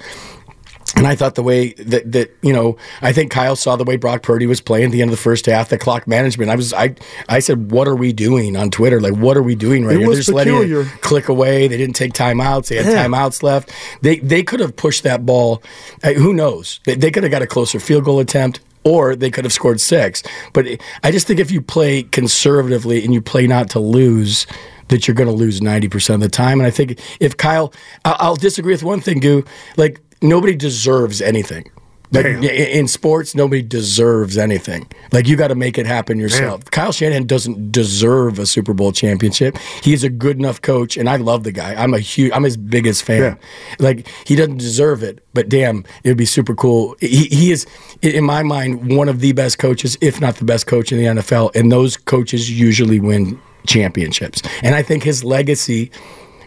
And 0.96 1.06
I 1.06 1.16
thought 1.16 1.34
the 1.34 1.42
way 1.42 1.72
that, 1.74 2.10
that 2.12 2.36
you 2.42 2.52
know, 2.52 2.76
I 3.02 3.12
think 3.12 3.30
Kyle 3.30 3.56
saw 3.56 3.76
the 3.76 3.84
way 3.84 3.96
Brock 3.96 4.22
Purdy 4.22 4.46
was 4.46 4.60
playing 4.60 4.86
at 4.86 4.92
the 4.92 5.02
end 5.02 5.10
of 5.10 5.16
the 5.16 5.22
first 5.22 5.46
half, 5.46 5.68
the 5.68 5.78
clock 5.78 6.06
management. 6.06 6.50
I 6.50 6.56
was, 6.56 6.72
I, 6.72 6.94
I 7.28 7.40
said, 7.40 7.72
what 7.72 7.88
are 7.88 7.96
we 7.96 8.12
doing 8.12 8.56
on 8.56 8.70
Twitter? 8.70 9.00
Like, 9.00 9.14
what 9.14 9.36
are 9.36 9.42
we 9.42 9.54
doing 9.54 9.84
right 9.84 9.96
it 9.96 9.98
here? 9.98 10.08
They're 10.08 10.16
just 10.16 10.30
peculiar. 10.30 10.78
letting 10.78 10.92
it 10.94 11.00
click 11.00 11.28
away. 11.28 11.66
They 11.68 11.76
didn't 11.76 11.96
take 11.96 12.12
timeouts. 12.12 12.68
They 12.68 12.76
had 12.76 12.86
yeah. 12.86 13.06
timeouts 13.06 13.42
left. 13.42 13.72
They, 14.02 14.18
they 14.20 14.42
could 14.42 14.60
have 14.60 14.76
pushed 14.76 15.02
that 15.02 15.26
ball. 15.26 15.62
Uh, 16.02 16.12
who 16.12 16.32
knows? 16.32 16.80
They, 16.84 16.94
they 16.94 17.10
could 17.10 17.24
have 17.24 17.32
got 17.32 17.42
a 17.42 17.46
closer 17.46 17.80
field 17.80 18.04
goal 18.04 18.20
attempt 18.20 18.60
or 18.84 19.16
they 19.16 19.30
could 19.30 19.44
have 19.44 19.52
scored 19.52 19.80
six. 19.80 20.22
But 20.52 20.66
I 21.02 21.10
just 21.10 21.26
think 21.26 21.40
if 21.40 21.50
you 21.50 21.60
play 21.60 22.02
conservatively 22.04 23.02
and 23.04 23.12
you 23.12 23.20
play 23.20 23.46
not 23.46 23.70
to 23.70 23.80
lose, 23.80 24.46
that 24.88 25.06
you're 25.06 25.14
going 25.14 25.28
to 25.28 25.34
lose 25.34 25.60
90% 25.60 26.14
of 26.14 26.20
the 26.20 26.28
time. 26.28 26.60
And 26.60 26.66
I 26.66 26.70
think 26.70 27.00
if 27.20 27.36
Kyle, 27.36 27.72
I'll, 28.04 28.36
disagree 28.36 28.72
with 28.74 28.82
one 28.82 29.00
thing, 29.00 29.20
Goo. 29.20 29.44
Like, 29.76 30.00
nobody 30.20 30.54
deserves 30.54 31.22
anything. 31.22 31.70
Like 32.14 32.26
in 32.26 32.88
sports, 32.88 33.34
nobody 33.34 33.62
deserves 33.62 34.38
anything. 34.38 34.88
Like 35.12 35.26
you 35.26 35.36
got 35.36 35.48
to 35.48 35.54
make 35.54 35.78
it 35.78 35.86
happen 35.86 36.18
yourself. 36.18 36.64
Kyle 36.70 36.92
Shanahan 36.92 37.26
doesn't 37.26 37.72
deserve 37.72 38.38
a 38.38 38.46
Super 38.46 38.72
Bowl 38.72 38.92
championship. 38.92 39.56
He's 39.82 40.04
a 40.04 40.08
good 40.08 40.38
enough 40.38 40.62
coach, 40.62 40.96
and 40.96 41.08
I 41.08 41.16
love 41.16 41.44
the 41.44 41.52
guy. 41.52 41.74
I'm 41.74 41.94
a 41.94 41.98
huge, 41.98 42.32
I'm 42.32 42.44
his 42.44 42.56
biggest 42.56 43.02
fan. 43.02 43.20
Yeah. 43.22 43.34
Like 43.78 44.08
he 44.26 44.36
doesn't 44.36 44.58
deserve 44.58 45.02
it, 45.02 45.24
but 45.34 45.48
damn, 45.48 45.84
it 46.04 46.08
would 46.08 46.16
be 46.16 46.26
super 46.26 46.54
cool. 46.54 46.96
He, 47.00 47.26
he 47.26 47.52
is, 47.52 47.66
in 48.02 48.24
my 48.24 48.42
mind, 48.42 48.96
one 48.96 49.08
of 49.08 49.20
the 49.20 49.32
best 49.32 49.58
coaches, 49.58 49.98
if 50.00 50.20
not 50.20 50.36
the 50.36 50.44
best 50.44 50.66
coach 50.66 50.92
in 50.92 50.98
the 50.98 51.22
NFL. 51.22 51.54
And 51.54 51.70
those 51.72 51.96
coaches 51.96 52.50
usually 52.50 53.00
win 53.00 53.40
championships. 53.66 54.42
And 54.62 54.74
I 54.74 54.82
think 54.82 55.02
his 55.02 55.24
legacy 55.24 55.90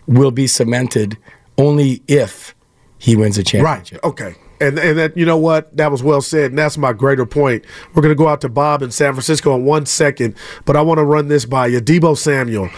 will 0.08 0.32
be 0.32 0.48
cemented 0.48 1.18
only 1.58 2.02
if 2.08 2.56
he 3.00 3.16
wins 3.16 3.38
a 3.38 3.44
championship. 3.44 3.66
Right. 3.66 3.86
championship. 3.86 4.06
Okay. 4.06 4.47
And 4.60 4.80
and 4.80 4.98
that 4.98 5.16
you 5.16 5.26
know 5.26 5.38
what 5.38 5.76
that 5.78 5.92
was 5.92 6.02
well 6.02 6.22
said, 6.22 6.52
and 6.52 6.58
that's 6.58 6.78
my 6.78 6.92
greater 6.92 7.26
point. 7.26 7.64
We're 7.94 8.02
going 8.02 8.14
to 8.14 8.18
go 8.18 8.28
out 8.28 8.42
to 8.42 8.50
Bob 8.50 8.82
in 8.82 8.90
San 8.92 9.14
Francisco 9.14 9.56
in 9.56 9.66
one 9.66 9.86
second, 9.86 10.36
but 10.66 10.76
I 10.76 10.82
want 10.82 10.98
to 10.98 11.04
run 11.04 11.28
this 11.28 11.46
by 11.46 11.68
you, 11.68 11.80
Deebo 11.80 12.18
Samuel. 12.18 12.70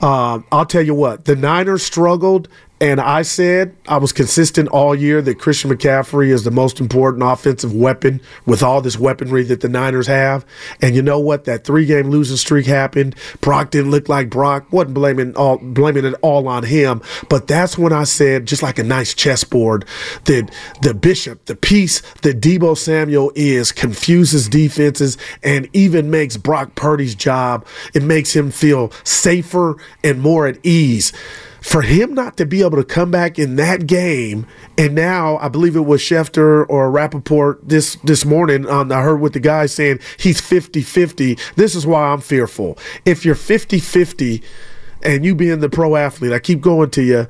Um, 0.00 0.44
I'll 0.50 0.66
tell 0.66 0.82
you 0.82 0.94
what, 0.94 1.26
the 1.26 1.36
Niners 1.36 1.82
struggled, 1.82 2.48
and 2.82 3.00
I 3.00 3.22
said 3.22 3.76
I 3.86 3.98
was 3.98 4.12
consistent 4.12 4.68
all 4.70 4.92
year 4.92 5.22
that 5.22 5.38
Christian 5.38 5.70
McCaffrey 5.70 6.30
is 6.30 6.42
the 6.42 6.50
most 6.50 6.80
important 6.80 7.22
offensive 7.22 7.72
weapon 7.72 8.20
with 8.44 8.60
all 8.60 8.80
this 8.80 8.98
weaponry 8.98 9.44
that 9.44 9.60
the 9.60 9.68
Niners 9.68 10.08
have. 10.08 10.44
And 10.80 10.96
you 10.96 11.00
know 11.00 11.20
what? 11.20 11.44
That 11.44 11.62
three 11.62 11.86
game 11.86 12.10
losing 12.10 12.36
streak 12.36 12.66
happened. 12.66 13.14
Brock 13.40 13.70
didn't 13.70 13.92
look 13.92 14.08
like 14.08 14.30
Brock. 14.30 14.72
wasn't 14.72 14.94
blaming 14.94 15.36
all 15.36 15.58
blaming 15.58 16.04
it 16.04 16.14
all 16.22 16.48
on 16.48 16.64
him. 16.64 17.02
But 17.28 17.46
that's 17.46 17.78
when 17.78 17.92
I 17.92 18.02
said, 18.02 18.46
just 18.46 18.64
like 18.64 18.80
a 18.80 18.82
nice 18.82 19.14
chessboard, 19.14 19.84
that 20.24 20.52
the 20.82 20.92
bishop, 20.92 21.44
the 21.44 21.54
piece 21.54 22.00
that 22.22 22.40
Deebo 22.40 22.76
Samuel 22.76 23.30
is, 23.36 23.70
confuses 23.70 24.48
defenses 24.48 25.16
and 25.44 25.68
even 25.72 26.10
makes 26.10 26.36
Brock 26.36 26.74
Purdy's 26.74 27.14
job. 27.14 27.64
It 27.94 28.02
makes 28.02 28.34
him 28.34 28.50
feel 28.50 28.90
safer 29.04 29.76
and 30.02 30.20
more 30.20 30.48
at 30.48 30.58
ease 30.66 31.12
for 31.62 31.82
him 31.82 32.12
not 32.12 32.36
to 32.36 32.44
be 32.44 32.60
able 32.60 32.76
to 32.76 32.84
come 32.84 33.10
back 33.10 33.38
in 33.38 33.56
that 33.56 33.86
game, 33.86 34.46
and 34.76 34.94
now 34.94 35.38
I 35.38 35.48
believe 35.48 35.76
it 35.76 35.86
was 35.86 36.00
Schefter 36.02 36.66
or 36.68 36.90
Rapoport 36.90 37.60
this 37.66 37.94
this 38.04 38.24
morning. 38.24 38.68
Um, 38.68 38.90
I 38.90 39.00
heard 39.00 39.20
with 39.20 39.32
the 39.32 39.40
guy 39.40 39.66
saying 39.66 40.00
he's 40.18 40.40
50 40.40 40.82
50. 40.82 41.38
This 41.54 41.74
is 41.74 41.86
why 41.86 42.08
I'm 42.08 42.20
fearful. 42.20 42.76
If 43.04 43.24
you're 43.24 43.36
50 43.36 43.78
50 43.78 44.42
and 45.04 45.24
you 45.24 45.34
being 45.34 45.60
the 45.60 45.70
pro 45.70 45.94
athlete, 45.94 46.32
I 46.32 46.40
keep 46.40 46.60
going 46.60 46.90
to 46.90 47.02
you, 47.02 47.26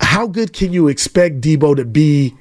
how 0.00 0.28
good 0.28 0.52
can 0.52 0.72
you 0.72 0.86
expect 0.88 1.40
Deebo 1.40 1.76
to 1.76 1.84
be? 1.84 2.36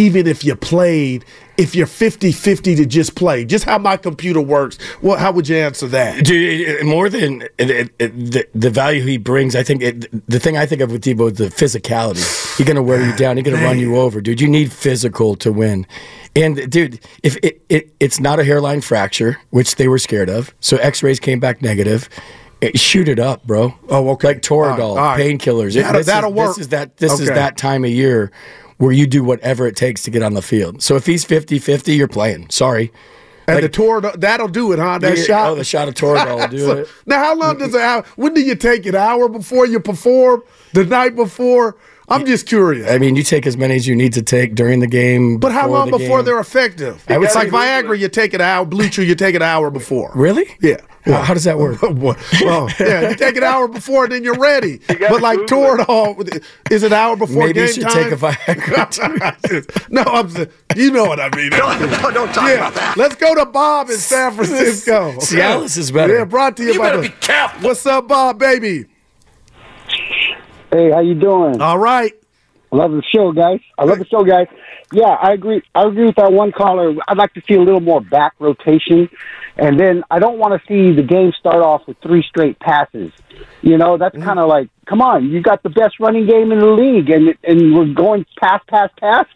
Even 0.00 0.26
if 0.26 0.42
you 0.42 0.56
played, 0.56 1.26
if 1.58 1.74
you're 1.74 1.86
50 1.86 2.32
50 2.32 2.74
to 2.76 2.86
just 2.86 3.14
play, 3.14 3.44
just 3.44 3.66
how 3.66 3.76
my 3.76 3.98
computer 3.98 4.40
works, 4.40 4.80
what, 5.02 5.18
how 5.18 5.30
would 5.30 5.46
you 5.46 5.56
answer 5.56 5.86
that? 5.88 6.24
Dude, 6.24 6.86
more 6.86 7.10
than 7.10 7.42
it, 7.58 7.98
the, 7.98 8.48
the 8.54 8.70
value 8.70 9.02
he 9.02 9.18
brings, 9.18 9.54
I 9.54 9.62
think 9.62 9.82
it, 9.82 10.26
the 10.26 10.40
thing 10.40 10.56
I 10.56 10.64
think 10.64 10.80
of 10.80 10.90
with 10.90 11.04
Deebo 11.04 11.32
is 11.32 11.36
the 11.36 11.48
physicality. 11.48 12.56
He's 12.56 12.66
gonna 12.66 12.82
wear 12.82 13.04
you 13.04 13.14
down. 13.14 13.36
He's 13.36 13.44
gonna 13.44 13.62
run 13.62 13.78
you 13.78 13.96
over, 13.96 14.22
dude. 14.22 14.40
You 14.40 14.48
need 14.48 14.72
physical 14.72 15.36
to 15.36 15.52
win. 15.52 15.86
And 16.34 16.70
dude, 16.70 17.00
if 17.22 17.36
it, 17.42 17.60
it 17.68 17.92
it's 18.00 18.20
not 18.20 18.40
a 18.40 18.44
hairline 18.44 18.80
fracture, 18.80 19.36
which 19.50 19.76
they 19.76 19.86
were 19.86 19.98
scared 19.98 20.30
of, 20.30 20.54
so 20.60 20.78
X-rays 20.78 21.20
came 21.20 21.40
back 21.40 21.60
negative. 21.60 22.08
It, 22.62 22.78
shoot 22.78 23.08
it 23.08 23.18
up, 23.18 23.46
bro. 23.46 23.74
Oh, 23.90 24.10
okay. 24.10 24.28
Like 24.28 24.42
Toradol, 24.42 24.96
right, 24.96 25.16
right. 25.16 25.20
painkillers. 25.20 25.74
That'll- 25.74 26.04
that'll 26.04 26.30
is, 26.30 26.36
work. 26.36 26.48
This 26.48 26.58
is 26.58 26.68
that. 26.68 26.96
This 26.96 27.20
is 27.20 27.28
that 27.28 27.58
time 27.58 27.84
of 27.84 27.90
year 27.90 28.30
where 28.80 28.92
you 28.92 29.06
do 29.06 29.22
whatever 29.22 29.66
it 29.66 29.76
takes 29.76 30.02
to 30.04 30.10
get 30.10 30.22
on 30.22 30.32
the 30.32 30.40
field. 30.42 30.82
So 30.82 30.96
if 30.96 31.04
he's 31.04 31.24
50-50, 31.24 31.96
you're 31.96 32.08
playing. 32.08 32.48
Sorry. 32.48 32.90
And 33.46 33.56
Like- 33.56 33.62
the 33.62 33.68
tour, 33.68 34.00
that'll 34.00 34.48
do 34.48 34.72
it, 34.72 34.78
huh? 34.78 34.98
That 34.98 35.18
Yeah, 35.18 35.24
shot. 35.24 35.50
Oh, 35.50 35.54
the 35.54 35.64
shot 35.64 35.86
of 35.88 35.94
Toradol 35.94 36.36
will 36.40 36.48
do 36.58 36.58
So, 36.58 36.72
it. 36.78 36.88
Now, 37.04 37.18
how 37.18 37.34
long 37.36 37.58
does 37.58 37.74
it 37.74 37.80
have? 37.80 38.06
When 38.16 38.32
do 38.32 38.40
you 38.40 38.54
take 38.54 38.86
it? 38.86 38.94
Hour 38.94 39.28
before 39.28 39.66
you 39.66 39.80
perform? 39.80 40.42
The 40.72 40.84
night 40.84 41.14
before? 41.14 41.76
I'm 42.08 42.24
just 42.24 42.46
curious. 42.46 42.90
I 42.90 42.96
mean, 42.98 43.16
you 43.16 43.22
take 43.22 43.46
as 43.46 43.56
many 43.56 43.74
as 43.76 43.86
you 43.86 43.94
need 43.94 44.12
to 44.14 44.22
take 44.22 44.54
during 44.54 44.80
the 44.80 44.86
game. 44.86 45.36
But 45.38 45.52
how 45.52 45.68
long 45.68 45.90
before 45.90 46.18
game. 46.18 46.24
they're 46.24 46.40
effective? 46.40 47.04
I 47.08 47.18
would 47.18 47.26
it's 47.26 47.34
like 47.36 47.50
Viagra, 47.50 47.98
you 47.98 48.08
take 48.08 48.32
it 48.34 48.40
an 48.40 48.46
hour. 48.48 48.64
BlueChew, 48.66 49.06
you 49.06 49.14
take 49.14 49.34
it 49.34 49.42
an 49.42 49.48
hour 49.48 49.70
before. 49.70 50.10
Really? 50.14 50.46
Yeah. 50.60 50.78
How, 51.04 51.22
how 51.22 51.34
does 51.34 51.44
that 51.44 51.58
work? 51.58 51.80
well, 51.82 52.68
yeah, 52.78 53.08
you 53.10 53.16
take 53.16 53.36
an 53.36 53.42
hour 53.42 53.68
before, 53.68 54.06
then 54.08 54.22
you're 54.22 54.38
ready. 54.38 54.80
but 54.86 55.22
like 55.22 55.46
tour 55.46 55.80
it. 55.80 55.86
Toradol, 55.86 56.44
is 56.70 56.82
an 56.82 56.92
hour 56.92 57.16
before 57.16 57.44
Maybe 57.46 57.54
game 57.54 57.66
you 57.68 57.72
should 57.72 57.82
time? 57.84 58.04
take 58.04 58.12
a 58.12 58.16
Viagra. 58.16 59.90
no, 59.90 60.02
I'm. 60.02 60.28
You 60.76 60.90
know 60.90 61.06
what 61.06 61.18
I 61.18 61.34
mean. 61.34 61.50
Don't, 61.50 62.12
don't 62.14 62.34
talk 62.34 62.48
yeah. 62.48 62.54
about 62.54 62.74
that. 62.74 62.96
Let's 62.96 63.14
go 63.16 63.34
to 63.34 63.46
Bob 63.46 63.88
in 63.88 63.96
San 63.96 64.32
Francisco. 64.32 65.12
Cialis 65.20 65.78
is 65.78 65.90
better. 65.90 66.18
Yeah, 66.18 66.24
brought 66.24 66.56
to 66.58 66.64
you, 66.64 66.74
You 66.74 66.78
by 66.78 66.90
better 66.90 67.02
the- 67.02 67.08
be 67.08 67.14
careful. 67.20 67.68
What's 67.68 67.86
up, 67.86 68.06
Bob, 68.06 68.38
baby? 68.38 68.84
Hey, 70.72 70.90
how 70.90 71.00
you 71.00 71.14
doing? 71.14 71.60
All 71.60 71.78
right. 71.78 72.12
I 72.72 72.76
love 72.76 72.92
the 72.92 73.02
show, 73.12 73.32
guys. 73.32 73.58
I 73.78 73.84
love 73.84 73.98
the 73.98 74.06
show, 74.06 74.22
guys. 74.22 74.46
Yeah, 74.92 75.16
I 75.20 75.32
agree. 75.32 75.62
I 75.74 75.86
agree 75.86 76.06
with 76.06 76.16
that 76.16 76.32
one 76.32 76.50
caller. 76.50 76.94
I'd 77.06 77.16
like 77.16 77.32
to 77.34 77.42
see 77.46 77.54
a 77.54 77.60
little 77.60 77.80
more 77.80 78.00
back 78.00 78.34
rotation, 78.40 79.08
and 79.56 79.78
then 79.78 80.02
I 80.10 80.18
don't 80.18 80.38
want 80.38 80.60
to 80.60 80.66
see 80.66 80.94
the 80.94 81.02
game 81.02 81.32
start 81.38 81.62
off 81.62 81.86
with 81.86 81.96
three 82.02 82.24
straight 82.28 82.58
passes. 82.58 83.12
You 83.62 83.78
know, 83.78 83.98
that's 83.98 84.16
kind 84.16 84.40
of 84.40 84.48
like, 84.48 84.68
come 84.86 85.00
on, 85.00 85.28
you 85.28 85.42
got 85.42 85.62
the 85.62 85.70
best 85.70 86.00
running 86.00 86.26
game 86.26 86.50
in 86.50 86.58
the 86.58 86.66
league, 86.66 87.08
and 87.08 87.36
and 87.44 87.74
we're 87.74 87.94
going 87.94 88.26
pass, 88.40 88.62
pass, 88.68 88.90
pass. 88.98 89.26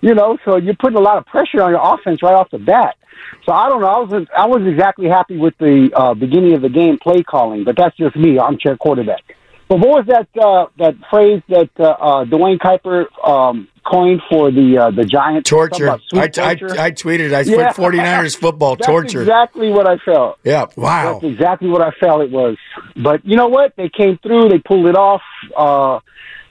You 0.00 0.14
know, 0.14 0.36
so 0.44 0.56
you're 0.56 0.74
putting 0.74 0.98
a 0.98 1.02
lot 1.02 1.18
of 1.18 1.26
pressure 1.26 1.62
on 1.62 1.70
your 1.70 1.94
offense 1.94 2.22
right 2.22 2.34
off 2.34 2.50
the 2.50 2.58
bat. 2.58 2.96
So 3.44 3.52
I 3.52 3.68
don't 3.68 3.80
know. 3.80 3.86
I 3.86 3.98
was 4.00 4.26
I 4.36 4.46
was 4.46 4.66
exactly 4.66 5.08
happy 5.08 5.36
with 5.36 5.54
the 5.58 5.90
uh, 5.94 6.14
beginning 6.14 6.54
of 6.54 6.62
the 6.62 6.68
game 6.68 6.98
play 6.98 7.22
calling, 7.22 7.62
but 7.62 7.76
that's 7.76 7.96
just 7.96 8.16
me, 8.16 8.38
armchair 8.38 8.76
quarterback. 8.76 9.22
But 9.68 9.80
what 9.80 9.88
was 9.88 10.06
that 10.06 10.28
uh, 10.40 10.66
that 10.78 10.94
phrase 11.10 11.42
that 11.48 11.70
uh, 11.78 11.84
uh, 11.84 12.24
Duane 12.24 12.58
Kuiper 12.58 13.06
um, 13.26 13.68
coined 13.90 14.20
for 14.30 14.50
the 14.50 14.78
uh, 14.78 14.90
the 14.90 15.04
Giants? 15.04 15.48
Torture. 15.48 15.86
about 15.86 16.00
sweet 16.08 16.38
I, 16.38 16.50
I, 16.50 16.54
torture? 16.54 16.80
I 16.80 16.90
tweeted. 16.92 17.34
I 17.34 17.40
Yeah. 17.40 17.72
put 17.72 17.82
49ers 17.92 18.36
football 18.40 18.76
That's 18.76 18.86
torture. 18.86 19.20
exactly 19.22 19.70
what 19.70 19.88
I 19.88 19.96
felt. 19.98 20.38
yeah. 20.44 20.66
Wow. 20.76 21.14
That's 21.20 21.32
exactly 21.32 21.68
what 21.68 21.82
I 21.82 21.90
felt 22.00 22.22
it 22.22 22.30
was. 22.30 22.56
But 22.96 23.24
you 23.24 23.36
know 23.36 23.48
what? 23.48 23.74
They 23.76 23.88
came 23.88 24.18
through. 24.22 24.48
They 24.50 24.58
pulled 24.58 24.86
it 24.86 24.96
off. 24.96 25.22
Uh, 25.56 26.00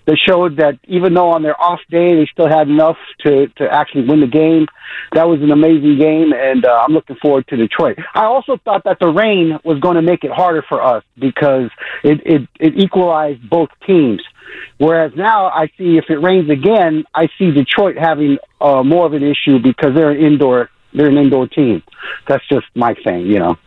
they 0.08 0.16
showed 0.16 0.58
that 0.58 0.80
even 0.86 1.14
though 1.14 1.30
on 1.32 1.44
their 1.44 1.60
off 1.62 1.82
day 1.92 2.16
they 2.16 2.28
still 2.32 2.48
had 2.48 2.68
enough 2.70 2.98
to 3.26 3.48
to 3.58 3.72
actually 3.72 4.08
win 4.08 4.22
the 4.22 4.28
game. 4.28 4.66
That 5.12 5.28
was 5.28 5.42
an 5.42 5.52
amazing 5.52 6.00
game, 6.00 6.34
and 6.34 6.66
uh, 6.66 6.84
I'm 6.84 6.94
looking 6.94 7.18
forward 7.18 7.48
to 7.50 7.58
Detroit. 7.58 7.98
I 8.16 8.26
also 8.26 8.58
thought 8.66 8.84
that 8.86 8.98
the 9.00 9.08
rain 9.08 9.60
was 9.64 9.80
going 9.80 9.96
to 9.96 10.02
make 10.02 10.24
it 10.24 10.32
harder 10.32 10.64
for 10.68 10.82
us 10.82 11.04
because 11.20 11.70
it 12.04 12.22
it, 12.26 12.48
it 12.60 12.74
equalized 12.78 13.48
both 13.50 13.70
teams. 13.86 14.22
Whereas 14.78 15.12
now 15.16 15.48
I 15.48 15.68
see 15.78 15.98
if 15.98 16.06
it 16.10 16.18
rains 16.18 16.50
again, 16.50 17.04
I 17.14 17.28
see 17.38 17.52
Detroit 17.52 17.98
having 17.98 18.38
uh, 18.62 18.84
more 18.84 19.06
of 19.06 19.14
an 19.14 19.24
issue 19.24 19.60
because 19.60 19.94
they're 19.94 20.12
an 20.12 20.24
indoor 20.24 20.70
they're 20.94 21.10
an 21.10 21.18
indoor 21.18 21.48
team. 21.48 21.84
That's 22.28 22.48
just 22.48 22.66
my 22.76 22.96
thing, 23.04 23.28
you 23.28 23.40
know. 23.40 23.58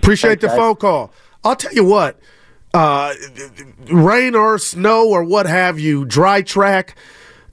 Appreciate 0.00 0.40
the 0.40 0.48
guys. 0.48 0.56
phone 0.56 0.76
call. 0.76 1.12
I'll 1.44 1.56
tell 1.56 1.72
you 1.72 1.84
what, 1.84 2.18
uh, 2.74 3.14
rain 3.90 4.34
or 4.34 4.58
snow 4.58 5.08
or 5.08 5.24
what 5.24 5.46
have 5.46 5.78
you, 5.78 6.04
dry 6.04 6.42
track. 6.42 6.96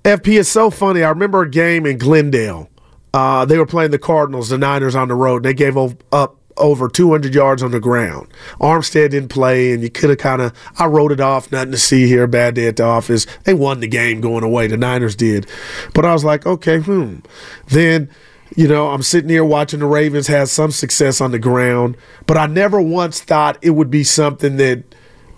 FP 0.03 0.39
is 0.39 0.47
so 0.47 0.69
funny. 0.69 1.03
I 1.03 1.09
remember 1.09 1.43
a 1.43 1.49
game 1.49 1.85
in 1.85 1.97
Glendale. 1.97 2.69
Uh, 3.13 3.45
they 3.45 3.57
were 3.57 3.65
playing 3.65 3.91
the 3.91 3.99
Cardinals, 3.99 4.49
the 4.49 4.57
Niners 4.57 4.95
on 4.95 5.07
the 5.07 5.15
road. 5.15 5.43
They 5.43 5.53
gave 5.53 5.77
up 5.77 6.37
over 6.57 6.87
200 6.87 7.33
yards 7.33 7.63
on 7.63 7.71
the 7.71 7.79
ground. 7.79 8.27
Armstead 8.59 9.11
didn't 9.11 9.29
play, 9.29 9.71
and 9.73 9.81
you 9.81 9.89
could 9.89 10.09
have 10.09 10.19
kind 10.19 10.41
of. 10.41 10.53
I 10.77 10.85
wrote 10.85 11.11
it 11.11 11.19
off. 11.19 11.51
Nothing 11.51 11.71
to 11.71 11.77
see 11.77 12.07
here. 12.07 12.27
Bad 12.27 12.55
day 12.55 12.67
at 12.67 12.75
the 12.75 12.83
office. 12.83 13.25
They 13.45 13.53
won 13.53 13.79
the 13.79 13.87
game 13.87 14.21
going 14.21 14.43
away. 14.43 14.67
The 14.67 14.77
Niners 14.77 15.15
did, 15.15 15.47
but 15.93 16.05
I 16.05 16.13
was 16.13 16.23
like, 16.23 16.45
okay, 16.45 16.79
hmm. 16.79 17.19
Then 17.67 18.09
you 18.55 18.67
know, 18.67 18.89
I'm 18.89 19.01
sitting 19.01 19.29
here 19.29 19.43
watching 19.43 19.79
the 19.79 19.85
Ravens 19.85 20.27
have 20.27 20.49
some 20.49 20.71
success 20.71 21.19
on 21.19 21.31
the 21.31 21.39
ground, 21.39 21.97
but 22.27 22.37
I 22.37 22.45
never 22.45 22.79
once 22.79 23.21
thought 23.21 23.57
it 23.61 23.71
would 23.71 23.89
be 23.89 24.03
something 24.03 24.57
that 24.57 24.83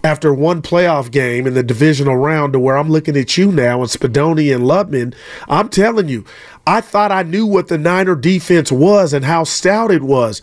after 0.07 0.33
one 0.33 0.61
playoff 0.61 1.11
game 1.11 1.45
in 1.45 1.53
the 1.53 1.61
divisional 1.61 2.15
round 2.15 2.53
to 2.53 2.59
where 2.59 2.77
I'm 2.77 2.89
looking 2.89 3.17
at 3.17 3.37
you 3.37 3.51
now 3.51 3.81
and 3.81 3.89
Spadoni 3.89 4.55
and 4.55 4.63
Lubman, 4.63 5.13
I'm 5.49 5.67
telling 5.67 6.07
you, 6.07 6.23
I 6.65 6.79
thought 6.79 7.11
I 7.11 7.23
knew 7.23 7.45
what 7.45 7.67
the 7.67 7.77
Niner 7.77 8.15
defense 8.15 8.71
was 8.71 9.11
and 9.11 9.25
how 9.25 9.43
stout 9.43 9.91
it 9.91 10.01
was. 10.01 10.41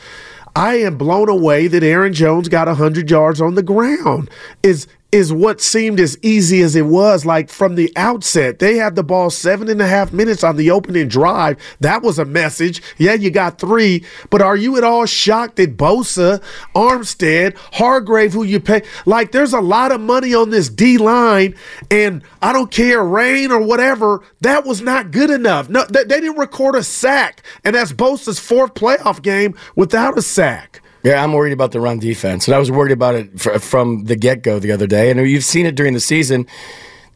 I 0.55 0.75
am 0.75 0.99
blown 0.99 1.31
away 1.31 1.67
that 1.69 1.83
Aaron 1.83 2.13
Jones 2.13 2.51
got 2.51 2.69
100 2.69 3.11
yards 3.11 3.41
on 3.41 3.55
the 3.55 3.63
ground. 3.63 4.29
Is 4.63 4.87
is 5.15 5.33
what 5.33 5.61
seemed 5.61 6.01
as 6.01 6.19
easy 6.23 6.61
as 6.61 6.75
it 6.75 6.87
was. 6.87 7.25
Like 7.25 7.49
from 7.49 7.77
the 7.77 7.93
outset, 7.95 8.59
they 8.59 8.79
had 8.79 8.97
the 8.97 9.05
ball 9.05 9.31
seven 9.31 9.69
and 9.69 9.81
a 9.81 9.87
half 9.87 10.13
minutes 10.13 10.43
on 10.43 10.57
the 10.57 10.73
opening 10.73 11.07
drive. 11.07 11.57
That 11.79 12.03
was 12.03 12.19
a 12.19 12.25
message. 12.25 12.83
Yeah, 12.99 13.13
you 13.13 13.31
got 13.31 13.61
three, 13.61 14.05
but 14.29 14.43
are 14.43 14.57
you 14.57 14.77
at 14.77 14.83
all 14.83 15.07
shocked 15.07 15.55
that 15.57 15.77
Bosa, 15.77 16.43
Armstead, 16.75 17.57
Hargrave, 17.75 18.33
who 18.33 18.43
you 18.43 18.59
pay, 18.59 18.83
like 19.07 19.31
there's 19.31 19.53
a 19.53 19.61
lot 19.61 19.93
of 19.93 20.01
money 20.01 20.35
on 20.35 20.51
this 20.51 20.69
D 20.69 20.99
line, 20.99 21.55
and 21.93 22.25
I 22.43 22.53
don't 22.53 22.73
care, 22.73 23.05
rain 23.05 23.53
or 23.53 23.61
whatever, 23.61 24.21
that 24.41 24.67
was 24.67 24.81
not 24.81 25.13
good 25.13 25.31
enough. 25.31 25.69
No, 25.69 25.85
they, 25.85 26.03
they 26.03 26.23
didn't 26.23 26.39
record 26.39 26.75
a 26.75 26.83
sack, 26.83 27.45
and 27.63 27.77
that's 27.77 27.93
Bosa's 27.93 28.41
fourth 28.41 28.75
playoff 28.75 29.23
game 29.23 29.55
without 29.77 30.19
a 30.19 30.23
sack. 30.23 30.81
Yeah, 31.05 31.23
I'm 31.23 31.33
worried 31.35 31.53
about 31.53 31.73
the 31.73 31.81
run 31.81 31.99
defense, 31.99 32.49
and 32.49 32.55
I 32.55 32.59
was 32.59 32.71
worried 32.71 32.93
about 32.93 33.15
it 33.15 33.39
fr- 33.39 33.59
from 33.59 34.05
the 34.07 34.17
get 34.17 34.43
go 34.43 34.59
the 34.59 34.73
other 34.73 34.87
day. 34.87 35.11
And 35.11 35.21
you've 35.29 35.45
seen 35.45 35.67
it 35.67 35.75
during 35.75 35.93
the 35.93 36.01
season. 36.01 36.47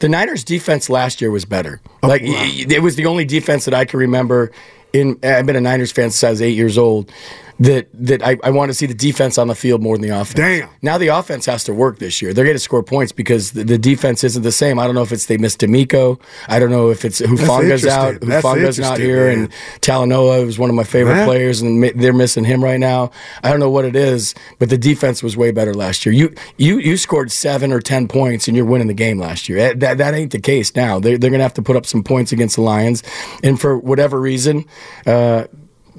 The 0.00 0.08
Niners' 0.08 0.44
defense 0.44 0.88
last 0.90 1.20
year 1.20 1.30
was 1.30 1.44
better. 1.44 1.80
Oh, 2.02 2.08
like 2.08 2.22
y- 2.22 2.28
y- 2.28 2.66
it 2.68 2.82
was 2.82 2.96
the 2.96 3.06
only 3.06 3.24
defense 3.24 3.64
that 3.64 3.74
I 3.74 3.84
can 3.84 3.98
remember. 3.98 4.52
In 4.92 5.18
I've 5.22 5.44
been 5.46 5.56
a 5.56 5.60
Niners 5.60 5.90
fan 5.92 6.10
since 6.10 6.22
I 6.24 6.30
was 6.30 6.40
eight 6.42 6.56
years 6.56 6.78
old. 6.78 7.10
That 7.60 7.88
that 7.94 8.22
I, 8.22 8.36
I 8.44 8.50
want 8.50 8.68
to 8.70 8.74
see 8.74 8.86
the 8.86 8.94
defense 8.94 9.36
on 9.36 9.48
the 9.48 9.54
field 9.56 9.82
more 9.82 9.96
than 9.98 10.08
the 10.08 10.14
offense. 10.16 10.34
Damn. 10.34 10.68
Now 10.80 10.96
the 10.96 11.08
offense 11.08 11.44
has 11.46 11.64
to 11.64 11.74
work 11.74 11.98
this 11.98 12.22
year. 12.22 12.32
They're 12.32 12.44
going 12.44 12.54
to 12.54 12.60
score 12.60 12.84
points 12.84 13.10
because 13.10 13.50
the, 13.50 13.64
the 13.64 13.76
defense 13.76 14.22
isn't 14.22 14.42
the 14.44 14.52
same. 14.52 14.78
I 14.78 14.86
don't 14.86 14.94
know 14.94 15.02
if 15.02 15.10
it's 15.10 15.26
they 15.26 15.38
missed 15.38 15.58
DeMeco. 15.60 16.20
I 16.46 16.60
don't 16.60 16.70
know 16.70 16.90
if 16.90 17.04
it's 17.04 17.20
Hufanga's 17.20 17.84
out. 17.84 18.14
Hufanga's 18.20 18.78
not 18.78 18.98
here, 19.00 19.26
man. 19.26 19.38
and 19.38 19.48
Talanoa 19.80 20.46
was 20.46 20.56
one 20.56 20.70
of 20.70 20.76
my 20.76 20.84
favorite 20.84 21.16
Yeah. 21.16 21.24
players, 21.24 21.60
and 21.60 21.82
they're 21.82 22.12
missing 22.12 22.44
him 22.44 22.62
right 22.62 22.78
now. 22.78 23.10
I 23.42 23.50
don't 23.50 23.58
know 23.58 23.70
what 23.70 23.84
it 23.84 23.96
is, 23.96 24.36
but 24.60 24.68
the 24.70 24.78
defense 24.78 25.20
was 25.24 25.36
way 25.36 25.50
better 25.50 25.74
last 25.74 26.06
year. 26.06 26.12
You 26.14 26.32
you 26.58 26.78
you 26.78 26.96
scored 26.96 27.32
seven 27.32 27.72
or 27.72 27.80
ten 27.80 28.06
points, 28.06 28.46
and 28.46 28.56
you're 28.56 28.66
winning 28.66 28.86
the 28.86 28.94
game 28.94 29.18
last 29.18 29.48
year. 29.48 29.58
That 29.58 29.80
that, 29.80 29.98
that 29.98 30.14
ain't 30.14 30.30
the 30.30 30.38
case 30.40 30.76
now. 30.76 31.00
They're, 31.00 31.18
they're 31.18 31.30
going 31.30 31.40
to 31.40 31.44
have 31.44 31.54
to 31.54 31.62
put 31.62 31.74
up 31.74 31.86
some 31.86 32.04
points 32.04 32.30
against 32.30 32.54
the 32.54 32.62
Lions, 32.62 33.02
and 33.42 33.60
for 33.60 33.76
whatever 33.76 34.20
reason. 34.20 34.64
Uh, 35.04 35.46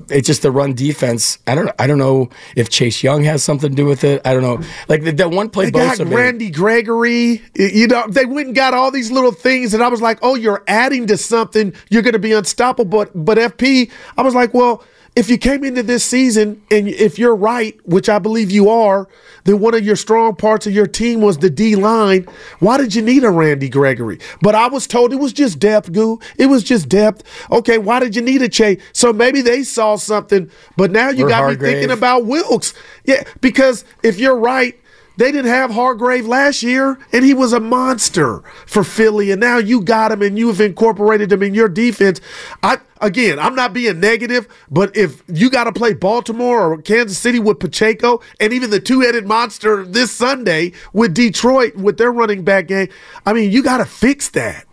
it's 0.10 0.28
just 0.28 0.42
the 0.42 0.52
run 0.52 0.74
defense. 0.74 1.40
I 1.48 1.56
don't. 1.56 1.70
I 1.80 1.88
don't 1.88 1.98
know 1.98 2.30
if 2.56 2.70
Chase 2.70 3.04
Young 3.04 3.24
has 3.24 3.44
something 3.44 3.70
to 3.70 3.76
do 3.76 3.86
with 3.86 4.04
it. 4.04 4.22
I 4.26 4.34
don't 4.34 4.44
know. 4.44 4.62
Like 4.88 5.04
the, 5.04 5.12
that 5.14 5.32
one 5.32 5.50
play 5.50 5.66
They 5.66 5.72
got 5.72 5.98
Bosa 5.98 6.06
made. 6.08 6.16
Randy 6.16 6.50
Gregory. 6.50 7.42
You 7.56 7.88
know, 7.88 8.08
they 8.08 8.26
went 8.26 8.48
and 8.48 8.56
got 8.56 8.74
all 8.74 8.92
these 8.92 9.12
little 9.12 9.32
things, 9.32 9.74
and 9.74 9.84
I 9.84 9.88
was 9.88 10.02
like, 10.02 10.20
"Oh, 10.22 10.36
you're 10.36 10.64
adding 10.68 11.08
to 11.08 11.18
something. 11.18 11.74
You're 11.90 12.02
going 12.02 12.14
to 12.14 12.20
be 12.20 12.34
unstoppable." 12.34 12.86
But, 12.86 13.12
but 13.14 13.38
FP, 13.38 13.92
I 14.18 14.22
was 14.22 14.36
like, 14.36 14.54
"Well, 14.54 14.84
if 15.16 15.30
you 15.30 15.38
came 15.38 15.64
into 15.64 15.84
this 15.84 16.04
season 16.04 16.62
and 16.72 16.88
if 16.88 17.20
you're 17.20 17.36
right, 17.36 17.78
which 17.86 18.10
I 18.10 18.20
believe 18.20 18.52
you 18.52 18.70
are, 18.70 19.08
then 19.44 19.60
one 19.60 19.74
of 19.74 19.84
your 19.84 19.96
strong 19.96 20.36
parts 20.36 20.68
of 20.68 20.74
your 20.74 20.88
team 20.88 21.22
was 21.22 21.38
the 21.40 21.50
D 21.50 21.76
line. 21.76 22.28
Why 22.60 22.78
did 22.78 22.96
you 22.96 23.02
need 23.02 23.24
a 23.24 23.30
Randy 23.30 23.70
Gregory?" 23.70 24.20
But 24.42 24.56
I 24.56 24.68
was 24.68 24.88
told 24.88 25.12
it 25.12 25.18
was 25.18 25.34
just 25.34 25.60
depth, 25.60 25.92
goo. 25.92 26.20
It 26.38 26.46
was 26.48 26.64
just 26.64 26.88
depth. 26.90 27.24
Okay, 27.52 27.78
why 27.78 28.00
did 28.00 28.16
you 28.16 28.22
need 28.22 28.42
a 28.42 28.50
Chase? 28.50 28.82
So 28.94 29.12
maybe 29.12 29.42
they 29.42 29.64
saw 29.64 29.96
something, 29.96 30.50
but 30.78 30.92
now 30.92 31.10
you 31.10 31.26
Or 31.26 31.30
got 31.30 31.44
Hargrave. 31.44 31.62
me 31.62 31.68
thinking 31.68 31.92
about 31.92 32.26
Wilks. 32.26 32.74
Yeah, 33.06 33.24
because 33.42 33.86
if 34.04 34.20
you're 34.20 34.38
right. 34.38 34.76
They 35.18 35.34
didn't 35.34 35.52
have 35.52 35.72
Hargrave 35.72 36.26
last 36.26 36.64
year, 36.64 36.98
and 37.12 37.26
he 37.26 37.34
was 37.34 37.52
a 37.52 37.60
monster 37.60 38.42
for 38.66 38.86
Philly. 38.86 39.32
And 39.32 39.42
now 39.42 39.58
you 39.58 39.82
got 39.82 40.14
him, 40.14 40.22
and 40.22 40.40
you've 40.40 40.62
incorporated 40.62 41.30
him 41.30 41.44
in 41.44 41.54
your 41.54 41.68
defense. 41.68 42.22
I 42.64 42.78
again, 43.02 43.40
I'm 43.40 43.56
not 43.56 43.74
being 43.74 44.00
negative, 44.00 44.48
but 44.70 44.96
if 44.96 45.24
you 45.28 45.50
got 45.50 45.66
to 45.66 45.72
play 45.72 45.94
Baltimore 45.94 46.74
or 46.74 46.82
Kansas 46.82 47.18
City 47.18 47.40
with 47.40 47.60
Pacheco, 47.60 48.22
and 48.40 48.54
even 48.54 48.70
the 48.70 48.80
two-headed 48.80 49.28
monster 49.28 49.86
this 49.86 50.12
Sunday 50.12 50.74
with 50.94 51.14
Detroit 51.14 51.76
with 51.76 51.98
their 51.98 52.12
running 52.12 52.44
back 52.44 52.68
game, 52.68 52.90
I 53.26 53.34
mean, 53.34 53.52
you 53.52 53.64
got 53.64 53.78
to 53.78 53.86
fix 53.86 54.30
that. 54.30 54.66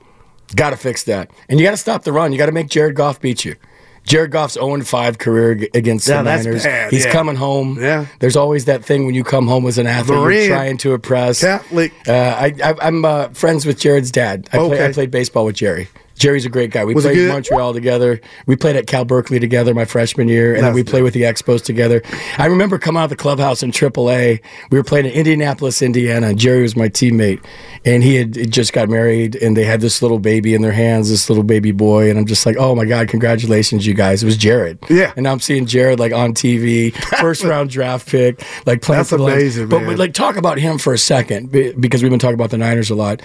Got 0.54 0.70
to 0.70 0.76
fix 0.76 1.02
that, 1.04 1.30
and 1.48 1.58
you 1.58 1.66
got 1.66 1.72
to 1.72 1.76
stop 1.76 2.04
the 2.04 2.12
run. 2.12 2.32
You 2.32 2.38
got 2.38 2.46
to 2.46 2.52
make 2.52 2.68
Jared 2.68 2.94
Goff 2.94 3.20
beat 3.20 3.44
you. 3.44 3.56
Jared 4.04 4.30
Goff's 4.30 4.54
0 4.54 4.80
5 4.82 5.18
career 5.18 5.66
against 5.74 6.06
Yeah, 6.06 6.18
the 6.18 6.22
that's 6.22 6.44
Niners. 6.44 6.62
bad, 6.62 6.92
He's 6.92 7.04
yeah. 7.04 7.10
coming 7.10 7.34
home. 7.34 7.76
Yeah. 7.80 8.06
There's 8.20 8.36
always 8.36 8.66
that 8.66 8.84
thing 8.84 9.04
when 9.04 9.16
you 9.16 9.24
come 9.24 9.48
home 9.48 9.66
as 9.66 9.78
an 9.78 9.88
athlete, 9.88 10.16
Marine. 10.20 10.38
you're 10.46 10.56
trying 10.56 10.76
to 10.78 10.94
impress. 10.94 11.40
Catholic. 11.40 11.92
Uh, 12.06 12.12
I, 12.12 12.54
I, 12.62 12.74
I'm 12.82 13.04
uh, 13.04 13.30
friends 13.30 13.66
with 13.66 13.80
Jared's 13.80 14.12
dad. 14.12 14.48
I, 14.52 14.58
play, 14.58 14.66
Okay. 14.76 14.86
I 14.86 14.92
played 14.92 15.10
baseball 15.10 15.44
with 15.44 15.56
Jerry. 15.56 15.88
Jerry's 16.16 16.46
a 16.46 16.48
great 16.48 16.70
guy. 16.70 16.84
We 16.84 16.94
Was 16.94 17.04
played 17.04 17.18
in? 17.18 17.28
Montreal 17.28 17.74
together. 17.74 18.20
We 18.46 18.56
played 18.56 18.76
at 18.76 18.86
Cal 18.86 19.04
Berkeley 19.04 19.38
together 19.38 19.74
my 19.74 19.84
freshman 19.84 20.28
year, 20.28 20.54
and 20.54 20.64
then 20.64 20.72
That's 20.72 20.74
we 20.74 20.82
played 20.82 21.02
with 21.02 21.14
the 21.14 21.22
Expos 21.22 21.62
together. 21.62 22.02
I 22.38 22.46
remember 22.46 22.78
coming 22.78 23.00
out 23.00 23.04
of 23.04 23.10
the 23.10 23.16
clubhouse 23.16 23.62
in 23.62 23.70
AAA. 23.70 24.40
We 24.70 24.78
were 24.78 24.84
playing 24.84 25.06
in 25.06 25.12
Indianapolis, 25.12 25.82
Indiana, 25.82 26.28
and 26.28 26.38
Jerry 26.38 26.62
was 26.62 26.74
my 26.76 26.88
teammate. 26.88 27.44
And 27.84 28.02
he 28.02 28.16
had 28.16 28.50
just 28.50 28.72
got 28.72 28.88
married, 28.88 29.36
and 29.36 29.56
they 29.56 29.64
had 29.64 29.80
this 29.80 30.02
little 30.02 30.18
baby 30.18 30.54
in 30.54 30.62
their 30.62 30.72
hands, 30.72 31.08
this 31.10 31.28
little 31.28 31.44
baby 31.44 31.70
boy. 31.70 32.08
And 32.10 32.18
I'm 32.18 32.26
just 32.26 32.46
like, 32.46 32.56
oh 32.58 32.74
my 32.74 32.84
God, 32.84 33.08
congratulations, 33.08 33.86
you 33.86 33.94
guys. 33.94 34.22
It 34.22 34.26
was 34.26 34.36
Jared. 34.36 34.78
Yeah. 34.88 35.12
And 35.16 35.24
now 35.24 35.32
I'm 35.32 35.40
seeing 35.40 35.66
Jared 35.66 36.00
like 36.00 36.12
on 36.12 36.32
TV, 36.34 36.94
first 37.20 37.44
round 37.44 37.70
draft 37.70 38.08
pick, 38.08 38.42
like 38.64 38.82
playing 38.82 39.00
That's 39.00 39.10
for 39.10 39.18
the 39.18 39.24
amazing, 39.24 39.68
But 39.68 39.82
man. 39.82 39.96
like, 39.96 40.14
talk 40.14 40.36
about 40.36 40.58
him 40.58 40.78
for 40.78 40.92
a 40.94 40.98
second 40.98 41.52
because 41.52 42.02
we've 42.02 42.10
been 42.10 42.18
talking 42.18 42.34
about 42.34 42.50
the 42.50 42.58
Niners 42.58 42.90
a 42.90 42.94
lot. 42.94 43.20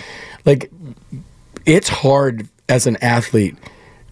Like, 0.45 0.69
it's 1.65 1.89
hard 1.89 2.47
as 2.71 2.87
an 2.87 2.95
athlete 3.01 3.55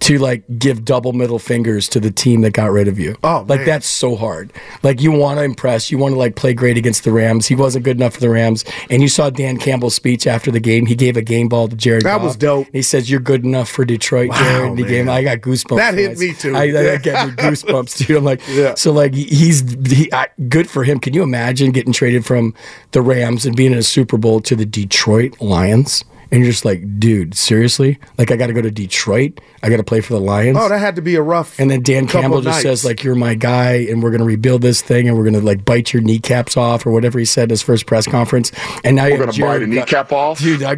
to 0.02 0.18
like 0.18 0.44
give 0.58 0.86
double 0.86 1.12
middle 1.12 1.40
fingers 1.40 1.90
to 1.90 2.00
the 2.00 2.10
team 2.10 2.40
that 2.40 2.52
got 2.54 2.72
rid 2.72 2.88
of 2.88 2.98
you. 2.98 3.18
Oh, 3.22 3.44
like 3.50 3.60
man. 3.60 3.66
that's 3.66 3.86
so 3.88 4.16
hard. 4.16 4.54
Like 4.82 5.02
you 5.02 5.12
want 5.12 5.40
to 5.40 5.44
impress, 5.44 5.92
you 5.92 5.98
want 5.98 6.14
to 6.14 6.18
like 6.18 6.38
play 6.38 6.54
great 6.54 6.78
against 6.78 7.04
the 7.04 7.12
Rams. 7.12 7.48
He 7.48 7.54
wasn't 7.56 7.84
good 7.84 7.98
enough 7.98 8.14
for 8.14 8.22
the 8.22 8.30
Rams, 8.30 8.64
and 8.90 9.02
you 9.02 9.10
saw 9.10 9.30
Dan 9.30 9.58
Campbell's 9.58 9.96
speech 9.96 10.26
after 10.26 10.52
the 10.52 10.62
game. 10.62 10.86
He 10.86 10.96
gave 10.96 11.18
a 11.18 11.22
game 11.22 11.50
ball 11.50 11.68
to 11.68 11.76
Jared. 11.76 12.04
That 12.04 12.16
Goff. 12.20 12.24
was 12.24 12.38
dope. 12.38 12.68
He 12.72 12.82
says 12.82 13.12
you're 13.12 13.20
good 13.20 13.44
enough 13.44 13.68
for 13.70 13.84
Detroit, 13.84 14.32
Jared. 14.32 14.70
And 14.70 14.80
he 14.80 14.86
man. 14.86 15.10
I 15.10 15.22
got 15.22 15.40
goosebumps. 15.40 15.76
That 15.78 15.94
hit 15.96 16.18
me 16.18 16.34
too. 16.34 16.56
I, 16.56 16.64
I 16.94 16.98
got 16.98 17.28
me 17.28 17.34
goosebumps, 17.44 18.08
dude. 18.08 18.16
I'm 18.18 18.24
like, 18.24 18.42
Yeah. 18.48 18.76
so 18.76 18.94
like 18.94 19.14
he's 19.14 19.70
he, 19.86 20.10
I, 20.14 20.28
good 20.48 20.70
for 20.70 20.86
him. 20.86 21.00
Can 21.02 21.14
you 21.14 21.24
imagine 21.24 21.72
getting 21.74 21.92
traded 21.92 22.26
from 22.26 22.54
the 22.92 23.02
Rams 23.02 23.46
and 23.46 23.54
being 23.54 23.74
in 23.74 23.78
a 23.78 23.84
Super 23.84 24.18
Bowl 24.18 24.40
to 24.42 24.56
the 24.56 24.66
Detroit 24.66 25.42
Lions? 25.42 26.06
And 26.32 26.42
you're 26.42 26.52
just 26.52 26.64
like, 26.64 27.00
dude, 27.00 27.34
seriously? 27.36 27.98
Like, 28.18 28.30
I 28.30 28.36
got 28.36 28.48
to 28.48 28.54
go 28.54 28.62
to 28.62 28.70
Detroit. 28.70 29.40
I 29.64 29.70
got 29.70 29.78
to 29.78 29.84
play 29.84 30.00
for 30.00 30.14
the 30.14 30.20
Lions. 30.20 30.58
Oh, 30.60 30.70
that 30.70 30.78
had 30.78 30.96
to 30.98 31.02
be 31.02 31.16
a 31.16 31.22
rough. 31.24 31.60
and 31.60 31.72
then 31.72 31.82
Dan 31.82 32.08
Campbell 32.08 32.42
just 32.42 32.58
nights. 32.58 32.62
says, 32.62 32.86
like, 32.86 33.04
you're 33.04 33.16
my 33.16 33.34
guy, 33.34 33.74
and 33.90 34.04
we're 34.04 34.12
going 34.12 34.20
to 34.20 34.26
rebuild 34.26 34.62
this 34.62 34.82
thing, 34.82 35.08
and 35.08 35.18
we're 35.18 35.24
going 35.24 35.34
to, 35.34 35.42
like, 35.42 35.66
bite 35.66 35.92
your 35.92 36.04
kneecaps 36.04 36.56
off, 36.56 36.86
or 36.86 36.92
whatever 36.92 37.18
he 37.18 37.26
said 37.26 37.46
in 37.46 37.50
his 37.50 37.64
first 37.64 37.88
press 37.88 38.06
conference. 38.06 38.52
And 38.84 38.96
now 38.96 39.06
We're 39.06 39.10
you're 39.10 39.26
gonna 39.26 39.32
bite 39.42 39.64
a 39.64 39.68
kneecap 39.68 40.12
off? 40.12 40.40
Dude, 40.40 40.62
I, 40.62 40.78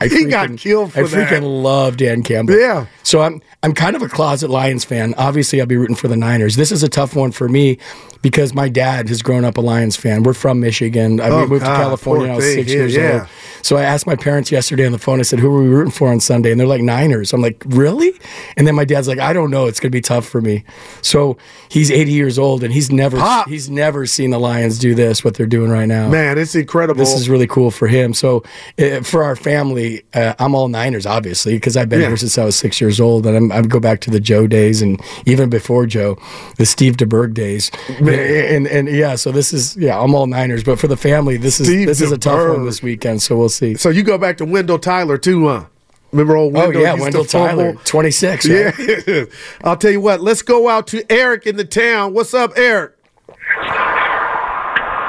I 0.00 0.08
He 0.08 0.24
got 0.26 0.56
killed 0.56 0.92
for 0.92 1.00
I 1.00 1.02
freaking 1.04 1.40
that. 1.40 1.42
love 1.42 1.96
Dan 1.96 2.22
Campbell. 2.22 2.58
Yeah. 2.58 2.86
So 3.02 3.20
I'm 3.22 3.40
I'm 3.62 3.72
kind 3.74 3.96
of 3.96 4.02
a 4.02 4.08
closet 4.08 4.50
Lions 4.50 4.84
fan. 4.84 5.14
Obviously, 5.18 5.60
I'll 5.60 5.66
be 5.66 5.76
rooting 5.76 5.96
for 5.96 6.06
the 6.08 6.16
Niners. 6.16 6.54
This 6.56 6.70
is 6.70 6.82
a 6.84 6.88
tough 6.88 7.16
one 7.16 7.32
for 7.32 7.48
me 7.48 7.78
because 8.22 8.52
my 8.54 8.68
dad 8.68 9.08
has 9.08 9.22
grown 9.22 9.44
up 9.44 9.56
a 9.56 9.60
Lions 9.60 9.96
fan. 9.96 10.22
We're 10.24 10.32
from 10.34 10.60
Michigan. 10.60 11.20
I 11.20 11.28
Oh, 11.28 11.46
moved 11.46 11.64
God, 11.64 11.72
to 11.76 11.82
California 11.82 12.22
when 12.22 12.30
I 12.32 12.36
was 12.36 12.44
six 12.44 12.68
Yeah, 12.70 12.76
years 12.76 12.94
yeah. 12.96 13.12
old. 13.20 13.28
So 13.62 13.76
I 13.76 13.82
asked 13.82 14.06
my 14.06 14.14
parents 14.16 14.52
yesterday 14.52 14.86
on 14.86 14.92
the 14.92 14.98
phone. 14.98 15.18
I 15.18 15.22
said, 15.22 15.40
"Who 15.40 15.52
are 15.54 15.62
we 15.62 15.68
rooting 15.68 15.90
for 15.92 16.08
on 16.08 16.20
Sunday?" 16.20 16.50
And 16.52 16.60
they're 16.60 16.66
like, 16.66 16.82
"Niners." 16.82 17.32
I'm 17.32 17.40
like, 17.42 17.62
"Really?" 17.66 18.12
And 18.56 18.66
then 18.66 18.74
my 18.76 18.84
dad's 18.84 19.08
like, 19.08 19.18
"I 19.18 19.32
don't 19.32 19.50
know. 19.50 19.66
It's 19.66 19.80
going 19.80 19.90
to 19.90 19.96
be 19.96 20.00
tough 20.00 20.26
for 20.26 20.40
me." 20.40 20.62
So 21.02 21.36
he's 21.68 21.90
80 21.90 22.12
years 22.12 22.38
old 22.38 22.62
and 22.62 22.72
he's 22.72 22.90
never 22.92 23.16
Pop. 23.18 23.48
he's 23.48 23.68
never 23.68 24.06
seen 24.06 24.30
the 24.30 24.38
Lions 24.38 24.78
do 24.78 24.94
this 24.94 25.24
what 25.24 25.34
they're 25.34 25.46
doing 25.46 25.70
right 25.70 25.86
now. 25.88 26.08
Man, 26.08 26.38
it's 26.38 26.54
incredible. 26.54 26.98
This 26.98 27.14
is 27.14 27.28
really 27.28 27.46
cool 27.48 27.70
for 27.72 27.88
him. 27.88 28.14
So, 28.14 28.42
uh, 28.80 29.00
for 29.02 29.24
our 29.24 29.34
family, 29.36 29.87
uh, 30.14 30.34
I'm 30.38 30.54
all 30.54 30.68
Niners, 30.68 31.06
obviously, 31.06 31.54
because 31.54 31.76
I've 31.76 31.88
been 31.88 32.00
Yeah. 32.00 32.08
here 32.08 32.16
since 32.16 32.36
I 32.38 32.44
was 32.44 32.56
six 32.56 32.80
years 32.80 33.00
old, 33.00 33.26
and 33.26 33.36
I'm, 33.36 33.52
I 33.52 33.62
go 33.62 33.80
back 33.80 34.00
to 34.02 34.10
the 34.10 34.20
Joe 34.20 34.46
days, 34.46 34.82
and 34.82 35.00
even 35.26 35.48
before 35.50 35.86
Joe, 35.86 36.16
the 36.56 36.66
Steve 36.66 36.96
DeBerg 36.96 37.34
days, 37.34 37.70
and, 38.00 38.66
and 38.66 38.88
yeah. 38.88 39.14
So 39.16 39.32
this 39.32 39.52
is 39.52 39.76
yeah, 39.76 39.98
I'm 40.00 40.14
all 40.14 40.26
Niners, 40.26 40.64
but 40.64 40.78
for 40.78 40.86
the 40.88 40.96
family, 40.96 41.36
this 41.36 41.60
is 41.60 41.66
Steve 41.66 41.86
this 41.86 42.00
is 42.00 42.12
a 42.12 42.18
tough 42.18 42.48
one 42.56 42.64
this 42.64 42.82
weekend. 42.82 43.22
So 43.22 43.36
we'll 43.36 43.48
see. 43.48 43.74
so 43.74 43.88
you 43.88 44.02
go 44.02 44.18
back 44.18 44.36
to 44.38 44.44
Wendell 44.44 44.78
Tyler 44.78 45.18
too, 45.18 45.48
huh? 45.48 45.64
Remember 46.12 46.36
old 46.36 46.56
Oh 46.56 46.60
Wendell? 46.60 46.82
yeah, 46.82 46.94
Wendell 46.94 47.24
Tyler, 47.26 47.74
26. 47.84 48.48
Right? 48.48 48.74
Yeah. 49.06 49.24
I'll 49.64 49.76
tell 49.76 49.90
you 49.90 50.00
what. 50.00 50.20
Let's 50.22 50.40
go 50.40 50.68
out 50.68 50.86
to 50.88 51.04
Eric 51.12 51.46
in 51.46 51.56
the 51.56 51.66
town. 51.66 52.14
What's 52.14 52.32
up, 52.32 52.52
Eric? 52.56 52.94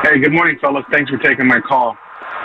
Hey, 0.03 0.17
good 0.19 0.31
morning, 0.33 0.57
fellas. 0.59 0.83
Thanks 0.91 1.09
for 1.11 1.17
taking 1.17 1.45
my 1.47 1.59
call. 1.61 1.95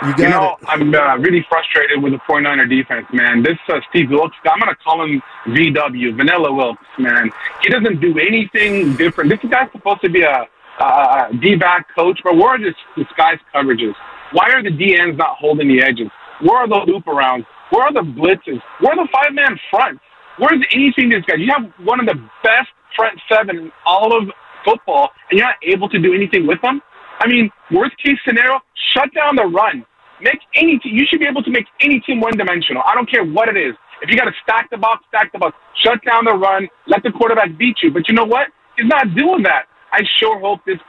You 0.03 0.11
got 0.11 0.19
You 0.19 0.29
know, 0.29 0.57
it. 0.61 0.67
I'm 0.67 0.93
uh, 0.93 1.17
really 1.17 1.45
frustrated 1.47 2.03
with 2.03 2.13
the 2.13 2.19
49er 2.19 2.69
defense, 2.69 3.07
man. 3.13 3.43
This 3.43 3.57
uh, 3.69 3.79
Steve 3.89 4.09
Wilks, 4.09 4.35
I'm 4.45 4.59
going 4.59 4.69
to 4.69 4.75
call 4.83 5.03
him 5.03 5.21
VW, 5.47 6.15
Vanilla 6.15 6.51
Wilks, 6.51 6.83
man. 6.99 7.31
He 7.61 7.69
doesn't 7.69 8.01
do 8.01 8.17
anything 8.19 8.95
different. 8.97 9.29
This 9.29 9.39
guy's 9.49 9.71
supposed 9.71 10.01
to 10.01 10.09
be 10.09 10.21
a, 10.21 10.47
a, 10.79 11.29
D-back 11.39 11.87
coach, 11.95 12.19
but 12.23 12.35
where 12.35 12.49
are 12.49 12.59
this 12.59 12.75
disguised 12.97 13.41
coverages? 13.53 13.93
Why 14.33 14.49
are 14.51 14.61
the 14.61 14.69
DNs 14.69 15.15
not 15.15 15.37
holding 15.37 15.69
the 15.69 15.81
edges? 15.81 16.09
Where 16.41 16.57
are 16.57 16.67
the 16.67 16.91
loop 16.91 17.05
arounds? 17.05 17.45
Where 17.69 17.83
are 17.83 17.93
the 17.93 18.01
blitzes? 18.01 18.61
Where 18.81 18.91
are 18.91 19.05
the 19.05 19.07
five-man 19.11 19.57
fronts? 19.71 20.01
Where's 20.37 20.61
anything 20.73 21.09
this 21.09 21.23
guy? 21.25 21.35
You 21.35 21.51
have 21.55 21.71
one 21.85 22.01
of 22.01 22.05
the 22.05 22.21
best 22.43 22.69
front 22.95 23.19
seven 23.31 23.57
in 23.57 23.71
all 23.85 24.15
of 24.15 24.29
football, 24.65 25.11
and 25.29 25.39
you're 25.39 25.47
not 25.47 25.55
able 25.63 25.87
to 25.89 25.99
do 25.99 26.13
anything 26.13 26.45
with 26.45 26.61
them? 26.61 26.81
I 27.19 27.27
mean, 27.27 27.49
worst 27.71 27.95
case 28.03 28.17
scenario, 28.27 28.59
shut 28.93 29.13
down 29.13 29.35
the 29.35 29.45
run. 29.45 29.85
Make 30.21 30.39
any. 30.55 30.79
You 30.83 31.05
should 31.09 31.19
be 31.19 31.27
able 31.27 31.43
to 31.43 31.51
make 31.51 31.65
any 31.81 31.99
team 31.99 32.21
one 32.21 32.37
dimensional. 32.37 32.83
I 32.85 32.95
don't 32.95 33.09
care 33.09 33.23
what 33.23 33.49
it 33.49 33.57
is. 33.57 33.75
If 34.01 34.09
you 34.09 34.17
got 34.17 34.25
to 34.25 34.35
stack 34.43 34.69
the 34.69 34.77
box, 34.77 35.03
stack 35.07 35.31
the 35.31 35.39
box. 35.39 35.55
Shut 35.83 35.99
down 36.05 36.25
the 36.25 36.33
run. 36.33 36.67
Let 36.87 37.03
the 37.03 37.11
quarterback 37.11 37.57
beat 37.57 37.77
you. 37.81 37.91
But 37.91 38.07
you 38.07 38.15
know 38.15 38.25
what? 38.25 38.47
He's 38.77 38.87
not 38.87 39.15
doing 39.15 39.43
that. 39.43 39.67
I 39.91 40.01
sure 40.19 40.39
hope 40.39 40.59
this 40.65 40.79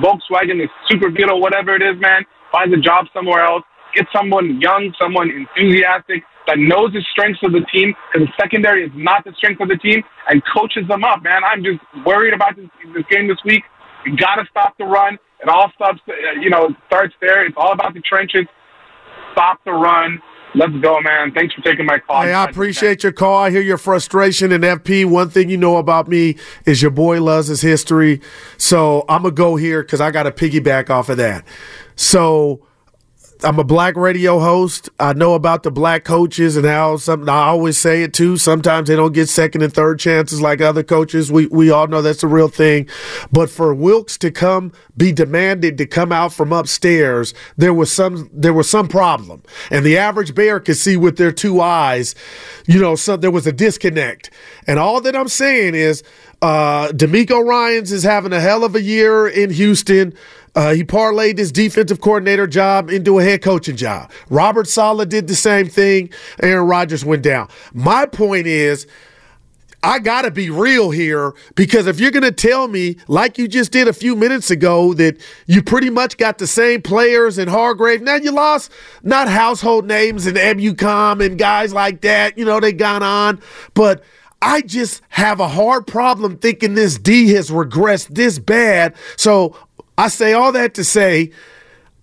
Volkswagen, 0.00 0.58
this 0.58 0.70
super 0.88 1.10
Beetle, 1.10 1.40
whatever 1.40 1.74
it 1.74 1.82
is, 1.82 2.00
man, 2.00 2.24
finds 2.50 2.72
a 2.72 2.80
job 2.80 3.06
somewhere 3.12 3.44
else. 3.44 3.62
Get 3.94 4.06
someone 4.14 4.60
young, 4.60 4.92
someone 5.00 5.30
enthusiastic 5.30 6.22
that 6.46 6.58
knows 6.58 6.92
the 6.92 7.02
strengths 7.12 7.40
of 7.44 7.52
the 7.52 7.64
team 7.72 7.94
because 8.12 8.28
the 8.28 8.32
secondary 8.40 8.84
is 8.84 8.92
not 8.94 9.24
the 9.24 9.32
strength 9.36 9.60
of 9.60 9.68
the 9.68 9.76
team 9.76 10.02
and 10.28 10.42
coaches 10.52 10.86
them 10.88 11.04
up, 11.04 11.22
man. 11.22 11.42
I'm 11.44 11.62
just 11.62 11.80
worried 12.04 12.34
about 12.34 12.56
this, 12.56 12.68
this 12.94 13.04
game 13.10 13.28
this 13.28 13.38
week. 13.44 13.62
You 14.06 14.16
got 14.16 14.36
to 14.36 14.44
stop 14.50 14.78
the 14.78 14.84
run. 14.84 15.18
It 15.42 15.48
all 15.48 15.70
stops, 15.74 16.00
uh, 16.08 16.40
you 16.40 16.48
know, 16.48 16.68
starts 16.86 17.14
there. 17.20 17.44
It's 17.44 17.56
all 17.58 17.72
about 17.72 17.94
the 17.94 18.00
trenches. 18.00 18.46
Stop 19.32 19.62
the 19.64 19.72
run. 19.72 20.22
Let's 20.54 20.72
go, 20.80 21.00
man. 21.02 21.32
Thanks 21.32 21.54
for 21.54 21.60
taking 21.60 21.84
my 21.84 21.98
call. 21.98 22.22
Hey, 22.22 22.32
I 22.32 22.44
appreciate 22.44 23.02
your 23.02 23.12
call. 23.12 23.36
I 23.36 23.50
hear 23.50 23.60
your 23.60 23.76
frustration. 23.76 24.52
And 24.52 24.64
FP, 24.64 25.04
one 25.04 25.28
thing 25.28 25.50
you 25.50 25.58
know 25.58 25.76
about 25.76 26.08
me 26.08 26.36
is 26.64 26.80
your 26.80 26.90
boy 26.90 27.20
loves 27.22 27.48
his 27.48 27.60
history. 27.60 28.22
So 28.56 29.04
I'm 29.08 29.22
going 29.22 29.34
to 29.34 29.38
go 29.38 29.56
here 29.56 29.82
because 29.82 30.00
I 30.00 30.10
got 30.10 30.22
to 30.22 30.30
piggyback 30.30 30.88
off 30.88 31.10
of 31.10 31.18
that. 31.18 31.44
So 31.96 32.65
I'm 33.44 33.58
a 33.58 33.64
black 33.64 33.96
radio 33.96 34.38
host. 34.38 34.88
I 34.98 35.12
know 35.12 35.34
about 35.34 35.62
the 35.62 35.70
black 35.70 36.04
coaches 36.04 36.56
and 36.56 36.64
how 36.64 36.96
something 36.96 37.28
I 37.28 37.48
always 37.48 37.76
say 37.76 38.02
it 38.02 38.14
too. 38.14 38.36
Sometimes 38.36 38.88
they 38.88 38.96
don't 38.96 39.12
get 39.12 39.28
second 39.28 39.62
and 39.62 39.72
third 39.72 39.98
chances 39.98 40.40
like 40.40 40.60
other 40.60 40.82
coaches. 40.82 41.30
We 41.30 41.46
we 41.48 41.70
all 41.70 41.86
know 41.86 42.02
that's 42.02 42.22
a 42.22 42.28
real 42.28 42.48
thing. 42.48 42.88
But 43.30 43.50
for 43.50 43.74
Wilks 43.74 44.16
to 44.18 44.30
come 44.30 44.72
be 44.96 45.12
demanded 45.12 45.76
to 45.78 45.86
come 45.86 46.12
out 46.12 46.32
from 46.32 46.52
upstairs, 46.52 47.34
there 47.56 47.74
was 47.74 47.92
some 47.92 48.30
there 48.32 48.54
was 48.54 48.70
some 48.70 48.88
problem. 48.88 49.42
And 49.70 49.84
the 49.84 49.98
average 49.98 50.34
bear 50.34 50.58
could 50.58 50.76
see 50.76 50.96
with 50.96 51.18
their 51.18 51.32
two 51.32 51.60
eyes, 51.60 52.14
you 52.66 52.80
know, 52.80 52.96
so 52.96 53.16
there 53.16 53.30
was 53.30 53.46
a 53.46 53.52
disconnect. 53.52 54.30
And 54.66 54.78
all 54.78 55.00
that 55.02 55.14
I'm 55.14 55.28
saying 55.28 55.74
is 55.74 56.02
uh 56.42 56.88
DeMeco 56.88 57.44
Ryans 57.44 57.92
is 57.92 58.02
having 58.02 58.32
a 58.32 58.40
hell 58.40 58.64
of 58.64 58.74
a 58.74 58.82
year 58.82 59.28
in 59.28 59.50
Houston. 59.50 60.14
Uh, 60.56 60.72
he 60.74 60.82
parlayed 60.82 61.36
his 61.36 61.52
defensive 61.52 62.00
coordinator 62.00 62.46
job 62.46 62.90
into 62.90 63.18
a 63.18 63.22
head 63.22 63.42
coaching 63.42 63.76
job. 63.76 64.10
Robert 64.30 64.66
Saleh 64.66 65.06
did 65.08 65.28
the 65.28 65.36
same 65.36 65.68
thing. 65.68 66.10
Aaron 66.42 66.66
Rodgers 66.66 67.04
went 67.04 67.22
down. 67.22 67.48
My 67.74 68.06
point 68.06 68.46
is, 68.46 68.86
I 69.82 69.98
got 69.98 70.22
to 70.22 70.30
be 70.30 70.50
real 70.50 70.90
here 70.90 71.34
because 71.54 71.86
if 71.86 72.00
you're 72.00 72.10
going 72.10 72.22
to 72.22 72.32
tell 72.32 72.66
me, 72.66 72.96
like 73.06 73.38
you 73.38 73.46
just 73.46 73.70
did 73.70 73.86
a 73.86 73.92
few 73.92 74.16
minutes 74.16 74.50
ago, 74.50 74.94
that 74.94 75.20
you 75.46 75.62
pretty 75.62 75.90
much 75.90 76.16
got 76.16 76.38
the 76.38 76.46
same 76.46 76.82
players 76.82 77.38
in 77.38 77.46
Hargrave, 77.46 78.02
now 78.02 78.16
you 78.16 78.32
lost 78.32 78.72
not 79.02 79.28
household 79.28 79.86
names 79.86 80.26
and 80.26 80.36
Ebukam 80.36 81.24
and 81.24 81.38
guys 81.38 81.72
like 81.72 82.00
that, 82.00 82.36
you 82.36 82.44
know, 82.44 82.58
they 82.58 82.72
gone 82.72 83.02
on, 83.02 83.40
but 83.74 84.02
I 84.42 84.62
just 84.62 85.02
have 85.08 85.40
a 85.40 85.48
hard 85.48 85.86
problem 85.86 86.36
thinking 86.38 86.74
this 86.74 86.98
D 86.98 87.30
has 87.34 87.50
regressed 87.50 88.08
this 88.08 88.38
bad. 88.38 88.94
So 89.16 89.56
I 89.98 90.08
say 90.08 90.32
all 90.32 90.52
that 90.52 90.74
to 90.74 90.84
say, 90.84 91.30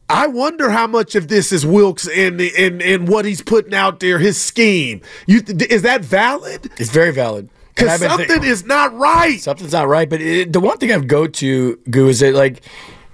I 0.09 0.27
wonder 0.27 0.69
how 0.69 0.87
much 0.87 1.15
of 1.15 1.27
this 1.27 1.51
is 1.51 1.65
Wilks 1.65 2.07
and 2.07 2.41
and 2.41 2.81
and 2.81 3.07
what 3.07 3.25
he's 3.25 3.41
putting 3.41 3.73
out 3.73 3.99
there, 3.99 4.19
his 4.19 4.39
scheme. 4.41 5.01
You 5.27 5.41
is 5.47 5.81
that 5.83 6.03
valid? 6.03 6.71
It's 6.77 6.91
very 6.91 7.11
valid. 7.11 7.49
Because 7.75 8.01
something 8.01 8.43
is 8.43 8.65
not 8.65 8.93
right. 8.93 9.41
Something's 9.41 9.71
not 9.71 9.87
right. 9.87 10.07
But 10.07 10.21
it, 10.21 10.53
the 10.53 10.59
one 10.59 10.77
thing 10.77 10.91
I've 10.91 11.07
go 11.07 11.25
to, 11.25 11.75
Goo, 11.89 12.07
is 12.07 12.19
that 12.19 12.35
like 12.35 12.61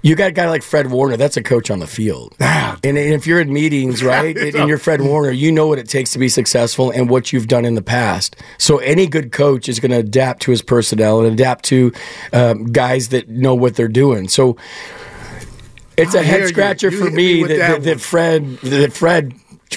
you 0.02 0.14
got 0.14 0.28
a 0.28 0.32
guy 0.32 0.48
like 0.48 0.62
Fred 0.62 0.90
Warner. 0.90 1.16
That's 1.16 1.36
a 1.36 1.42
coach 1.42 1.70
on 1.70 1.78
the 1.78 1.86
field. 1.86 2.34
Ah, 2.40 2.78
and, 2.82 2.96
and 2.96 3.12
if 3.12 3.26
you're 3.26 3.40
in 3.40 3.52
meetings, 3.52 4.02
right, 4.04 4.36
and, 4.36 4.68
you're 4.68 4.78
Fred 4.78 5.02
Warner, 5.02 5.30
you 5.30 5.52
know 5.52 5.66
what 5.66 5.78
it 5.78 5.88
takes 5.88 6.12
to 6.12 6.18
be 6.18 6.28
successful 6.28 6.90
and 6.90 7.10
what 7.10 7.32
you've 7.32 7.48
done 7.48 7.64
in 7.64 7.74
the 7.74 7.82
past. 7.82 8.36
So 8.58 8.78
any 8.78 9.06
good 9.06 9.32
coach 9.32 9.68
is 9.68 9.80
going 9.80 9.90
to 9.90 9.98
adapt 9.98 10.42
to 10.42 10.50
his 10.50 10.62
personnel 10.62 11.20
and 11.20 11.32
adapt 11.32 11.64
to 11.66 11.92
um, 12.32 12.66
guys 12.66 13.08
that 13.08 13.28
know 13.28 13.54
what 13.54 13.76
they're 13.76 13.88
doing. 13.88 14.28
So 14.28 14.56
it's 15.96 16.14
I 16.14 16.20
a 16.20 16.22
head 16.22 16.48
scratcher 16.48 16.90
for 16.90 17.10
me 17.10 17.42
that 17.44 17.58
that, 17.58 17.82
that 17.82 18.00
Fred, 18.00 18.58
that 18.58 18.92
Fred, 18.92 19.34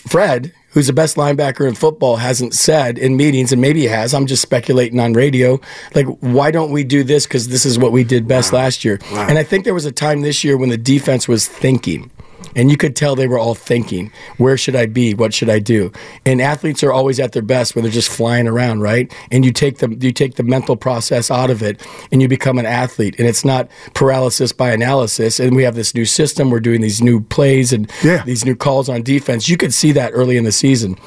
Fred, 0.07 0.53
who's 0.73 0.87
the 0.87 0.93
best 0.93 1.15
linebacker 1.15 1.67
in 1.67 1.75
football, 1.75 2.17
hasn't 2.17 2.53
said 2.53 2.97
in 2.97 3.15
meetings, 3.15 3.51
and 3.51 3.61
maybe 3.61 3.81
he 3.81 3.87
has. 3.87 4.13
I'm 4.13 4.25
just 4.25 4.41
speculating 4.41 4.99
on 4.99 5.13
radio. 5.13 5.59
Like, 5.95 6.07
why 6.19 6.51
don't 6.51 6.71
we 6.71 6.83
do 6.83 7.03
this? 7.03 7.25
Because 7.25 7.47
this 7.47 7.65
is 7.65 7.79
what 7.79 7.91
we 7.91 8.03
did 8.03 8.27
best 8.27 8.53
last 8.53 8.83
year. 8.83 8.99
And 9.11 9.37
I 9.37 9.43
think 9.43 9.63
there 9.65 9.73
was 9.73 9.85
a 9.85 9.91
time 9.91 10.21
this 10.21 10.43
year 10.43 10.57
when 10.57 10.69
the 10.69 10.77
defense 10.77 11.27
was 11.27 11.47
thinking. 11.47 12.11
And 12.55 12.69
you 12.71 12.77
could 12.77 12.95
tell 12.95 13.15
they 13.15 13.27
were 13.27 13.39
all 13.39 13.55
thinking, 13.55 14.11
where 14.37 14.57
should 14.57 14.75
I 14.75 14.85
be? 14.85 15.13
What 15.13 15.33
should 15.33 15.49
I 15.49 15.59
do? 15.59 15.91
And 16.25 16.41
athletes 16.41 16.83
are 16.83 16.91
always 16.91 17.19
at 17.19 17.31
their 17.31 17.41
best 17.41 17.75
when 17.75 17.83
they're 17.83 17.91
just 17.91 18.09
flying 18.09 18.47
around, 18.47 18.81
right? 18.81 19.11
And 19.31 19.43
you 19.45 19.51
take 19.51 19.79
the 19.79 19.95
you 19.99 20.11
take 20.11 20.35
the 20.35 20.43
mental 20.43 20.75
process 20.75 21.31
out 21.31 21.49
of 21.49 21.61
it 21.63 21.85
and 22.11 22.21
you 22.21 22.27
become 22.27 22.57
an 22.59 22.65
athlete. 22.65 23.15
And 23.17 23.27
it's 23.27 23.43
not 23.45 23.69
paralysis 23.93 24.51
by 24.51 24.71
analysis. 24.71 25.39
And 25.39 25.55
we 25.55 25.63
have 25.63 25.75
this 25.75 25.93
new 25.95 26.05
system, 26.05 26.49
we're 26.49 26.59
doing 26.59 26.81
these 26.81 27.01
new 27.01 27.21
plays 27.21 27.73
and 27.73 27.91
Yeah. 28.03 28.23
these 28.25 28.45
new 28.45 28.55
calls 28.55 28.89
on 28.89 29.03
defense. 29.03 29.49
You 29.49 29.57
could 29.57 29.73
see 29.73 29.91
that 29.93 30.11
early 30.13 30.37
in 30.37 30.43
the 30.43 30.51
season. 30.51 30.97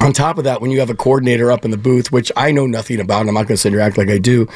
On 0.00 0.12
top 0.12 0.36
of 0.38 0.44
that, 0.44 0.60
when 0.60 0.70
you 0.72 0.80
have 0.80 0.90
a 0.90 0.94
coordinator 0.96 1.52
up 1.52 1.64
in 1.64 1.70
the 1.70 1.76
booth, 1.76 2.10
which 2.10 2.32
I 2.36 2.50
know 2.50 2.66
nothing 2.66 2.98
about, 2.98 3.20
and 3.20 3.28
I'm 3.28 3.34
not 3.34 3.42
going 3.46 3.54
to 3.54 3.56
sit 3.56 3.72
here 3.72 3.80
act 3.80 3.96
like 3.96 4.08
I 4.08 4.18
do, 4.18 4.48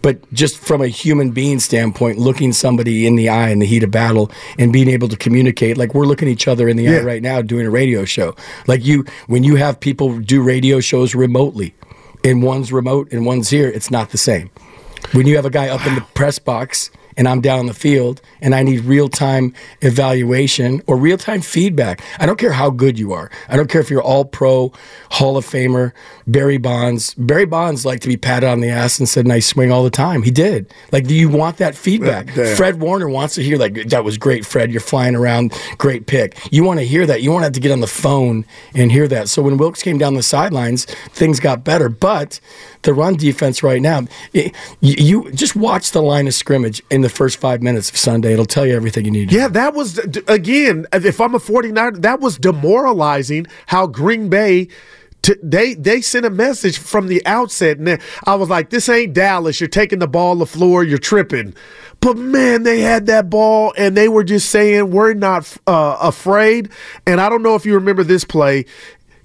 but 0.00 0.18
just 0.32 0.56
from 0.56 0.80
a 0.80 0.86
human 0.88 1.30
being 1.30 1.58
standpoint, 1.60 2.18
looking 2.18 2.52
somebody 2.54 3.06
in 3.06 3.14
the 3.16 3.28
eye 3.28 3.50
in 3.50 3.58
the 3.58 3.66
heat 3.66 3.82
of 3.82 3.90
battle 3.90 4.30
and 4.58 4.72
being 4.72 4.88
able 4.88 5.08
to 5.08 5.16
communicate, 5.16 5.76
like 5.76 5.94
we're 5.94 6.06
looking 6.06 6.26
each 6.28 6.48
other 6.48 6.68
in 6.70 6.76
the 6.78 6.84
Yeah. 6.84 6.98
eye 6.98 7.02
right 7.02 7.22
now 7.22 7.42
doing 7.42 7.66
a 7.66 7.70
radio 7.70 8.04
show. 8.06 8.34
Like 8.66 8.84
you, 8.84 9.04
when 9.26 9.44
you 9.44 9.56
have 9.56 9.78
people 9.78 10.18
do 10.20 10.42
radio 10.42 10.80
shows 10.80 11.14
remotely, 11.14 11.74
and 12.24 12.42
one's 12.42 12.72
remote 12.72 13.12
and 13.12 13.26
one's 13.26 13.50
here, 13.50 13.68
it's 13.68 13.90
not 13.90 14.10
the 14.10 14.18
same. 14.18 14.48
When 15.12 15.26
you 15.26 15.36
have 15.36 15.44
a 15.44 15.50
guy 15.50 15.68
up 15.68 15.86
in 15.86 15.94
the 15.96 16.00
press 16.14 16.38
box 16.38 16.90
and 17.16 17.28
I'm 17.28 17.40
down 17.40 17.58
on 17.58 17.66
the 17.66 17.74
field 17.74 18.20
and 18.40 18.54
I 18.54 18.62
need 18.62 18.80
real 18.84 19.08
time 19.08 19.54
evaluation 19.80 20.82
or 20.86 20.96
real 20.96 21.18
time 21.18 21.40
feedback. 21.40 22.02
I 22.18 22.26
don't 22.26 22.38
care 22.38 22.52
how 22.52 22.70
good 22.70 22.98
you 22.98 23.12
are. 23.12 23.30
I 23.48 23.56
don't 23.56 23.68
care 23.68 23.80
if 23.80 23.90
you're 23.90 24.02
all 24.02 24.24
pro, 24.24 24.72
Hall 25.10 25.36
of 25.36 25.44
Famer, 25.46 25.92
Barry 26.26 26.58
Bonds. 26.58 27.14
Barry 27.14 27.46
Bonds 27.46 27.84
liked 27.84 28.02
to 28.02 28.08
be 28.08 28.16
patted 28.16 28.46
on 28.48 28.60
the 28.60 28.68
ass 28.68 28.98
and 28.98 29.08
said 29.08 29.26
nice 29.26 29.46
swing 29.46 29.70
all 29.70 29.84
the 29.84 29.90
time. 29.90 30.22
He 30.22 30.30
did. 30.30 30.72
Like, 30.92 31.06
do 31.06 31.14
you 31.14 31.28
want 31.28 31.58
that 31.58 31.74
feedback? 31.74 32.30
Fred 32.56 32.80
Warner 32.80 33.08
wants 33.08 33.34
to 33.36 33.42
hear 33.42 33.56
like 33.58 33.74
that 33.88 34.04
was 34.04 34.18
great, 34.18 34.44
Fred. 34.44 34.70
You're 34.70 34.80
flying 34.80 35.14
around, 35.14 35.52
great 35.78 36.06
pick. 36.06 36.38
You 36.52 36.64
want 36.64 36.80
to 36.80 36.86
hear 36.86 37.06
that. 37.06 37.22
You 37.22 37.30
want 37.30 37.42
to 37.42 37.46
have 37.46 37.52
to 37.54 37.60
get 37.60 37.72
on 37.72 37.80
the 37.80 37.86
phone 37.86 38.44
and 38.74 38.90
hear 38.90 39.08
that. 39.08 39.28
So 39.28 39.42
when 39.42 39.56
Wilks 39.56 39.82
came 39.82 39.98
down 39.98 40.14
the 40.14 40.22
sidelines, 40.22 40.84
things 41.10 41.40
got 41.40 41.64
better. 41.64 41.88
But 41.88 42.40
the 42.84 42.94
run 42.94 43.16
defense 43.16 43.62
right 43.62 43.82
now, 43.82 44.02
it, 44.32 44.54
you, 44.80 44.94
you 45.24 45.32
just 45.32 45.56
watch 45.56 45.90
the 45.90 46.02
line 46.02 46.26
of 46.26 46.34
scrimmage 46.34 46.82
in 46.90 47.00
the 47.00 47.08
first 47.08 47.38
five 47.38 47.62
minutes 47.62 47.90
of 47.90 47.96
Sunday. 47.96 48.32
It'll 48.32 48.46
tell 48.46 48.66
you 48.66 48.74
everything 48.76 49.04
you 49.04 49.10
need. 49.10 49.30
to 49.30 49.34
Yeah, 49.34 49.48
that 49.48 49.74
was 49.74 49.98
again. 50.28 50.86
If 50.92 51.20
I'm 51.20 51.34
a 51.34 51.40
49, 51.40 52.00
that 52.02 52.20
was 52.20 52.38
demoralizing. 52.38 53.46
How 53.66 53.86
Green 53.86 54.28
Bay. 54.28 54.68
T- 55.22 55.36
they 55.42 55.72
they 55.72 56.02
sent 56.02 56.26
a 56.26 56.30
message 56.30 56.76
from 56.76 57.06
the 57.08 57.24
outset, 57.24 57.78
and 57.78 57.98
I 58.26 58.34
was 58.34 58.50
like, 58.50 58.68
"This 58.68 58.90
ain't 58.90 59.14
Dallas. 59.14 59.58
You're 59.58 59.68
taking 59.68 59.98
the 59.98 60.06
ball 60.06 60.36
the 60.36 60.44
floor. 60.44 60.84
You're 60.84 60.98
tripping." 60.98 61.54
But 62.00 62.18
man, 62.18 62.64
they 62.64 62.80
had 62.80 63.06
that 63.06 63.30
ball, 63.30 63.72
and 63.78 63.96
they 63.96 64.06
were 64.06 64.22
just 64.22 64.50
saying, 64.50 64.90
"We're 64.90 65.14
not 65.14 65.56
uh, 65.66 65.96
afraid." 65.98 66.68
And 67.06 67.22
I 67.22 67.30
don't 67.30 67.42
know 67.42 67.54
if 67.54 67.64
you 67.64 67.72
remember 67.72 68.04
this 68.04 68.24
play 68.24 68.66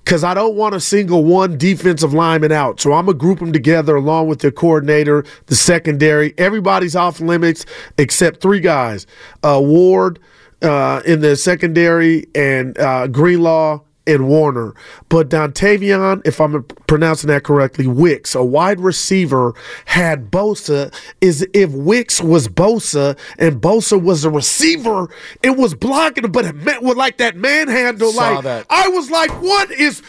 because 0.09 0.23
I 0.23 0.33
don't 0.33 0.55
want 0.55 0.73
a 0.73 0.79
single 0.79 1.23
one 1.23 1.55
defensive 1.55 2.15
lineman 2.15 2.51
out. 2.51 2.79
So 2.79 2.93
I'm 2.93 3.05
going 3.05 3.15
to 3.15 3.19
group 3.19 3.37
them 3.37 3.53
together 3.53 3.95
along 3.95 4.27
with 4.27 4.39
the 4.39 4.51
coordinator, 4.51 5.23
the 5.45 5.53
secondary. 5.53 6.33
Everybody's 6.35 6.95
off 6.95 7.19
limits 7.19 7.63
except 7.99 8.41
three 8.41 8.59
guys 8.59 9.05
uh, 9.43 9.61
Ward 9.61 10.17
uh, 10.63 11.03
in 11.05 11.21
the 11.21 11.35
secondary 11.35 12.25
and 12.33 12.75
uh, 12.79 13.05
Greenlaw 13.05 13.81
and 14.09 14.27
Warner. 14.27 14.73
But 15.07 15.29
Dontayvion, 15.29 16.25
if 16.25 16.41
I'm 16.41 16.63
pronouncing 16.87 17.27
that 17.27 17.43
correctly, 17.43 17.87
Wicks, 17.87 18.35
a 18.35 18.43
wide 18.43 18.79
receiver, 18.79 19.53
had 19.85 20.31
Bosa. 20.31 20.93
Is 21.21 21.45
if 21.53 21.71
Wicks 21.71 22.21
was 22.21 22.47
Bosa 22.47 23.17
and 23.37 23.61
Bosa 23.61 24.01
was 24.01 24.25
a 24.25 24.29
receiver, 24.29 25.09
it 25.43 25.51
was 25.57 25.73
blocking 25.75 26.31
but 26.31 26.45
it 26.45 26.55
meant 26.55 26.81
with 26.83 26.97
like 26.97 27.17
that 27.17 27.35
manhandle. 27.35 28.11
Saw 28.11 28.35
like 28.35 28.43
that. 28.43 28.65
I 28.69 28.87
was 28.89 29.09
like, 29.11 29.29
what 29.41 29.71
is? 29.71 30.01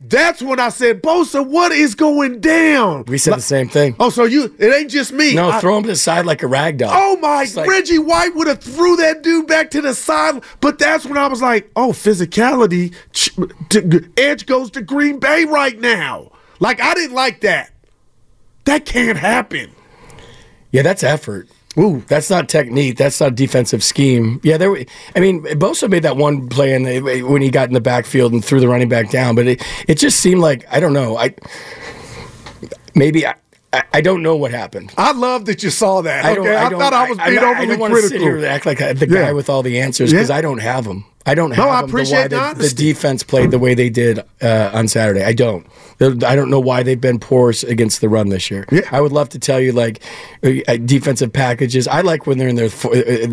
That's 0.00 0.42
when 0.42 0.60
I 0.60 0.68
said, 0.68 1.02
Bosa, 1.02 1.44
what 1.46 1.72
is 1.72 1.94
going 1.94 2.40
down? 2.40 3.04
We 3.06 3.18
said 3.18 3.34
the 3.34 3.40
same 3.40 3.68
thing. 3.68 3.96
Oh, 3.98 4.10
so 4.10 4.24
you? 4.24 4.54
It 4.58 4.72
ain't 4.72 4.90
just 4.90 5.12
me. 5.12 5.34
No, 5.34 5.50
I- 5.50 5.60
throw 5.60 5.76
him 5.76 5.82
to 5.84 5.88
the 5.88 5.96
side 5.96 6.26
like 6.26 6.42
a 6.42 6.46
rag 6.46 6.78
doll. 6.78 6.90
Oh 6.92 7.16
my! 7.16 7.46
Like- 7.54 7.68
Reggie 7.68 7.98
White 7.98 8.34
would 8.34 8.46
have 8.46 8.60
threw 8.60 8.96
that 8.96 9.22
dude 9.22 9.46
back 9.46 9.70
to 9.70 9.80
the 9.80 9.94
side, 9.94 10.42
but 10.60 10.78
that's 10.78 11.04
when 11.06 11.16
I 11.16 11.26
was 11.28 11.42
like, 11.42 11.70
"Oh, 11.76 11.92
physicality." 11.92 12.94
Edge 14.16 14.46
goes 14.46 14.70
to 14.72 14.82
Green 14.82 15.18
Bay 15.18 15.44
right 15.44 15.78
now. 15.80 16.30
Like 16.60 16.80
I 16.80 16.94
didn't 16.94 17.14
like 17.14 17.40
that. 17.42 17.70
That 18.64 18.84
can't 18.84 19.18
happen. 19.18 19.70
Yeah, 20.72 20.82
that's 20.82 21.02
effort. 21.04 21.48
Ooh. 21.78 22.02
That's 22.08 22.30
not 22.30 22.48
technique. 22.48 22.96
That's 22.96 23.20
not 23.20 23.34
defensive 23.34 23.84
scheme. 23.84 24.40
Yeah, 24.42 24.56
there. 24.56 24.74
I 25.14 25.20
mean, 25.20 25.42
Bosa 25.44 25.90
made 25.90 26.02
that 26.04 26.16
one 26.16 26.48
play 26.48 26.72
in 26.74 26.84
the, 26.84 27.22
when 27.22 27.42
he 27.42 27.50
got 27.50 27.68
in 27.68 27.74
the 27.74 27.80
backfield 27.82 28.32
and 28.32 28.42
threw 28.44 28.60
the 28.60 28.68
running 28.68 28.88
back 28.88 29.10
down, 29.10 29.34
but 29.34 29.46
it, 29.46 29.62
it 29.86 29.96
just 29.98 30.20
seemed 30.20 30.40
like 30.40 30.64
I 30.72 30.80
don't 30.80 30.94
know. 30.94 31.18
I 31.18 31.34
maybe 32.94 33.26
I, 33.26 33.34
I, 33.72 33.82
I 33.94 34.00
don't 34.00 34.22
know 34.22 34.36
what 34.36 34.50
happened. 34.52 34.92
I 34.96 35.12
love 35.12 35.44
that 35.46 35.62
you 35.62 35.70
saw 35.70 36.00
that. 36.02 36.24
I, 36.24 36.34
don't, 36.34 36.46
okay, 36.46 36.56
I, 36.56 36.68
don't- 36.68 36.80
thought 36.80 36.92
I 36.94 37.08
was 37.08 37.18
being 37.18 37.38
I, 37.38 37.42
I 37.42 37.50
overly 37.50 37.66
don't 37.66 37.78
want 37.78 37.94
to 37.94 38.02
sit 38.02 38.20
here 38.20 38.36
and 38.36 38.44
act 38.46 38.64
like 38.66 38.80
I- 38.80 38.92
the 38.94 39.06
Yeah. 39.08 39.26
guy 39.26 39.32
with 39.32 39.50
all 39.50 39.62
the 39.62 39.78
answers 39.80 40.12
because 40.12 40.30
Yeah. 40.30 40.36
I 40.36 40.40
don't 40.40 40.58
have 40.62 40.84
them. 40.84 41.04
I 41.26 41.34
don't 41.34 41.50
No, 41.50 41.56
have 41.56 41.68
I 41.68 41.80
appreciate 41.86 42.30
the 42.30 42.36
why 42.38 42.54
the, 42.54 42.62
the 42.68 42.74
defense 42.74 43.22
played 43.24 43.50
the 43.50 43.58
way 43.58 43.74
they 43.74 43.90
did 43.90 44.20
uh, 44.40 44.70
on 44.72 44.86
Saturday. 44.88 45.24
I 45.24 45.32
don't. 45.32 45.66
I 45.98 46.36
don't 46.36 46.50
know 46.50 46.60
why 46.60 46.82
they've 46.82 47.00
been 47.00 47.18
poor 47.18 47.54
against 47.66 48.02
the 48.02 48.08
run 48.08 48.28
this 48.28 48.50
year. 48.50 48.66
Yeah. 48.70 48.82
I 48.92 49.00
would 49.00 49.12
love 49.12 49.30
to 49.30 49.38
tell 49.38 49.58
you 49.58 49.72
like 49.72 50.02
uh, 50.44 50.76
defensive 50.84 51.32
packages. 51.32 51.88
I 51.88 52.02
like 52.02 52.26
when 52.26 52.36
they're 52.36 52.48
in 52.48 52.56
their 52.56 52.68
uh, 52.84 52.90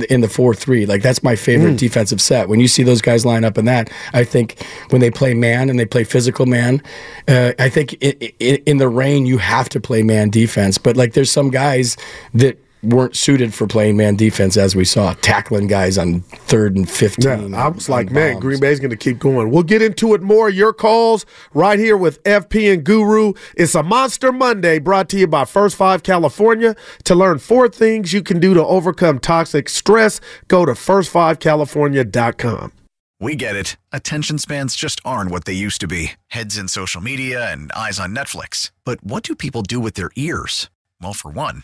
in 0.09 0.21
the 0.21 0.29
four 0.29 0.55
three. 0.55 0.85
Like 0.85 1.01
that's 1.01 1.21
my 1.23 1.35
favorite 1.35 1.73
Mm. 1.73 1.77
defensive 1.77 2.21
set. 2.21 2.47
When 2.49 2.59
you 2.61 2.67
see 2.69 2.81
those 2.83 3.01
guys 3.01 3.25
line 3.25 3.43
up 3.43 3.57
in 3.57 3.65
that, 3.65 3.89
I 4.13 4.23
think 4.23 4.63
when 4.89 5.01
they 5.01 5.11
play 5.11 5.33
man 5.33 5.69
and 5.69 5.77
they 5.77 5.85
play 5.85 6.03
physical 6.05 6.45
man, 6.45 6.81
uh, 7.27 7.51
I 7.59 7.67
think 7.69 7.93
in 8.39 8.77
the 8.77 8.87
rain 8.89 9.25
you 9.25 9.37
have 9.39 9.67
to 9.69 9.79
play 9.81 10.01
man 10.03 10.29
defense. 10.29 10.77
But 10.77 10.95
like 10.95 11.13
there's 11.13 11.31
some 11.31 11.49
guys 11.51 11.97
that 12.33 12.57
weren't 12.83 13.15
suited 13.15 13.53
for 13.53 13.65
playing 13.67 13.97
man 13.97 14.15
defense 14.15 14.57
as 14.57 14.75
we 14.75 14.85
saw 14.85 15.13
tackling 15.21 15.67
guys 15.67 15.97
on 15.97 16.21
third 16.21 16.75
and 16.75 16.89
15 16.89 17.51
Yeah, 17.51 17.57
I 17.57 17.67
was 17.69 17.89
like, 17.89 18.11
man, 18.11 18.33
bombs. 18.33 18.41
Green 18.41 18.59
Bay's 18.59 18.79
going 18.79 18.89
to 18.91 18.97
keep 18.97 19.19
going. 19.19 19.49
We'll 19.51 19.63
get 19.63 19.81
into 19.81 20.13
it 20.13 20.21
more. 20.21 20.49
Your 20.49 20.73
calls 20.73 21.25
right 21.53 21.79
here 21.79 21.95
with 21.97 22.21
FP 22.23 22.73
and 22.73 22.83
Guru. 22.83 23.33
It's 23.55 23.75
a 23.75 23.83
Monster 23.83 24.31
Monday 24.31 24.79
brought 24.79 25.09
to 25.09 25.17
you 25.17 25.27
by 25.27 25.45
First 25.45 25.75
Five 25.75 26.03
California. 26.03 26.75
To 27.05 27.15
learn 27.15 27.39
four 27.39 27.69
things 27.69 28.13
you 28.13 28.21
can 28.21 28.39
do 28.39 28.53
to 28.53 28.65
overcome 28.65 29.19
toxic 29.19 29.69
stress, 29.69 30.19
go 30.47 30.65
to 30.65 30.73
firstfivecalifornia.com. 30.73 32.71
We 33.19 33.35
get 33.37 33.55
it. 33.55 33.77
Attention 33.93 34.37
spans 34.37 34.75
just 34.75 34.99
aren't 35.05 35.31
what 35.31 35.45
they 35.45 35.53
used 35.53 35.79
to 35.81 35.87
be 35.87 36.13
heads 36.27 36.57
in 36.57 36.67
social 36.67 36.99
media 36.99 37.49
and 37.51 37.71
eyes 37.71 37.97
on 37.99 38.13
Netflix. 38.13 38.71
But 38.83 39.01
what 39.03 39.23
do 39.23 39.33
people 39.35 39.61
do 39.61 39.79
with 39.79 39.93
their 39.93 40.11
ears? 40.17 40.69
Well, 41.01 41.13
for 41.13 41.31
one, 41.31 41.63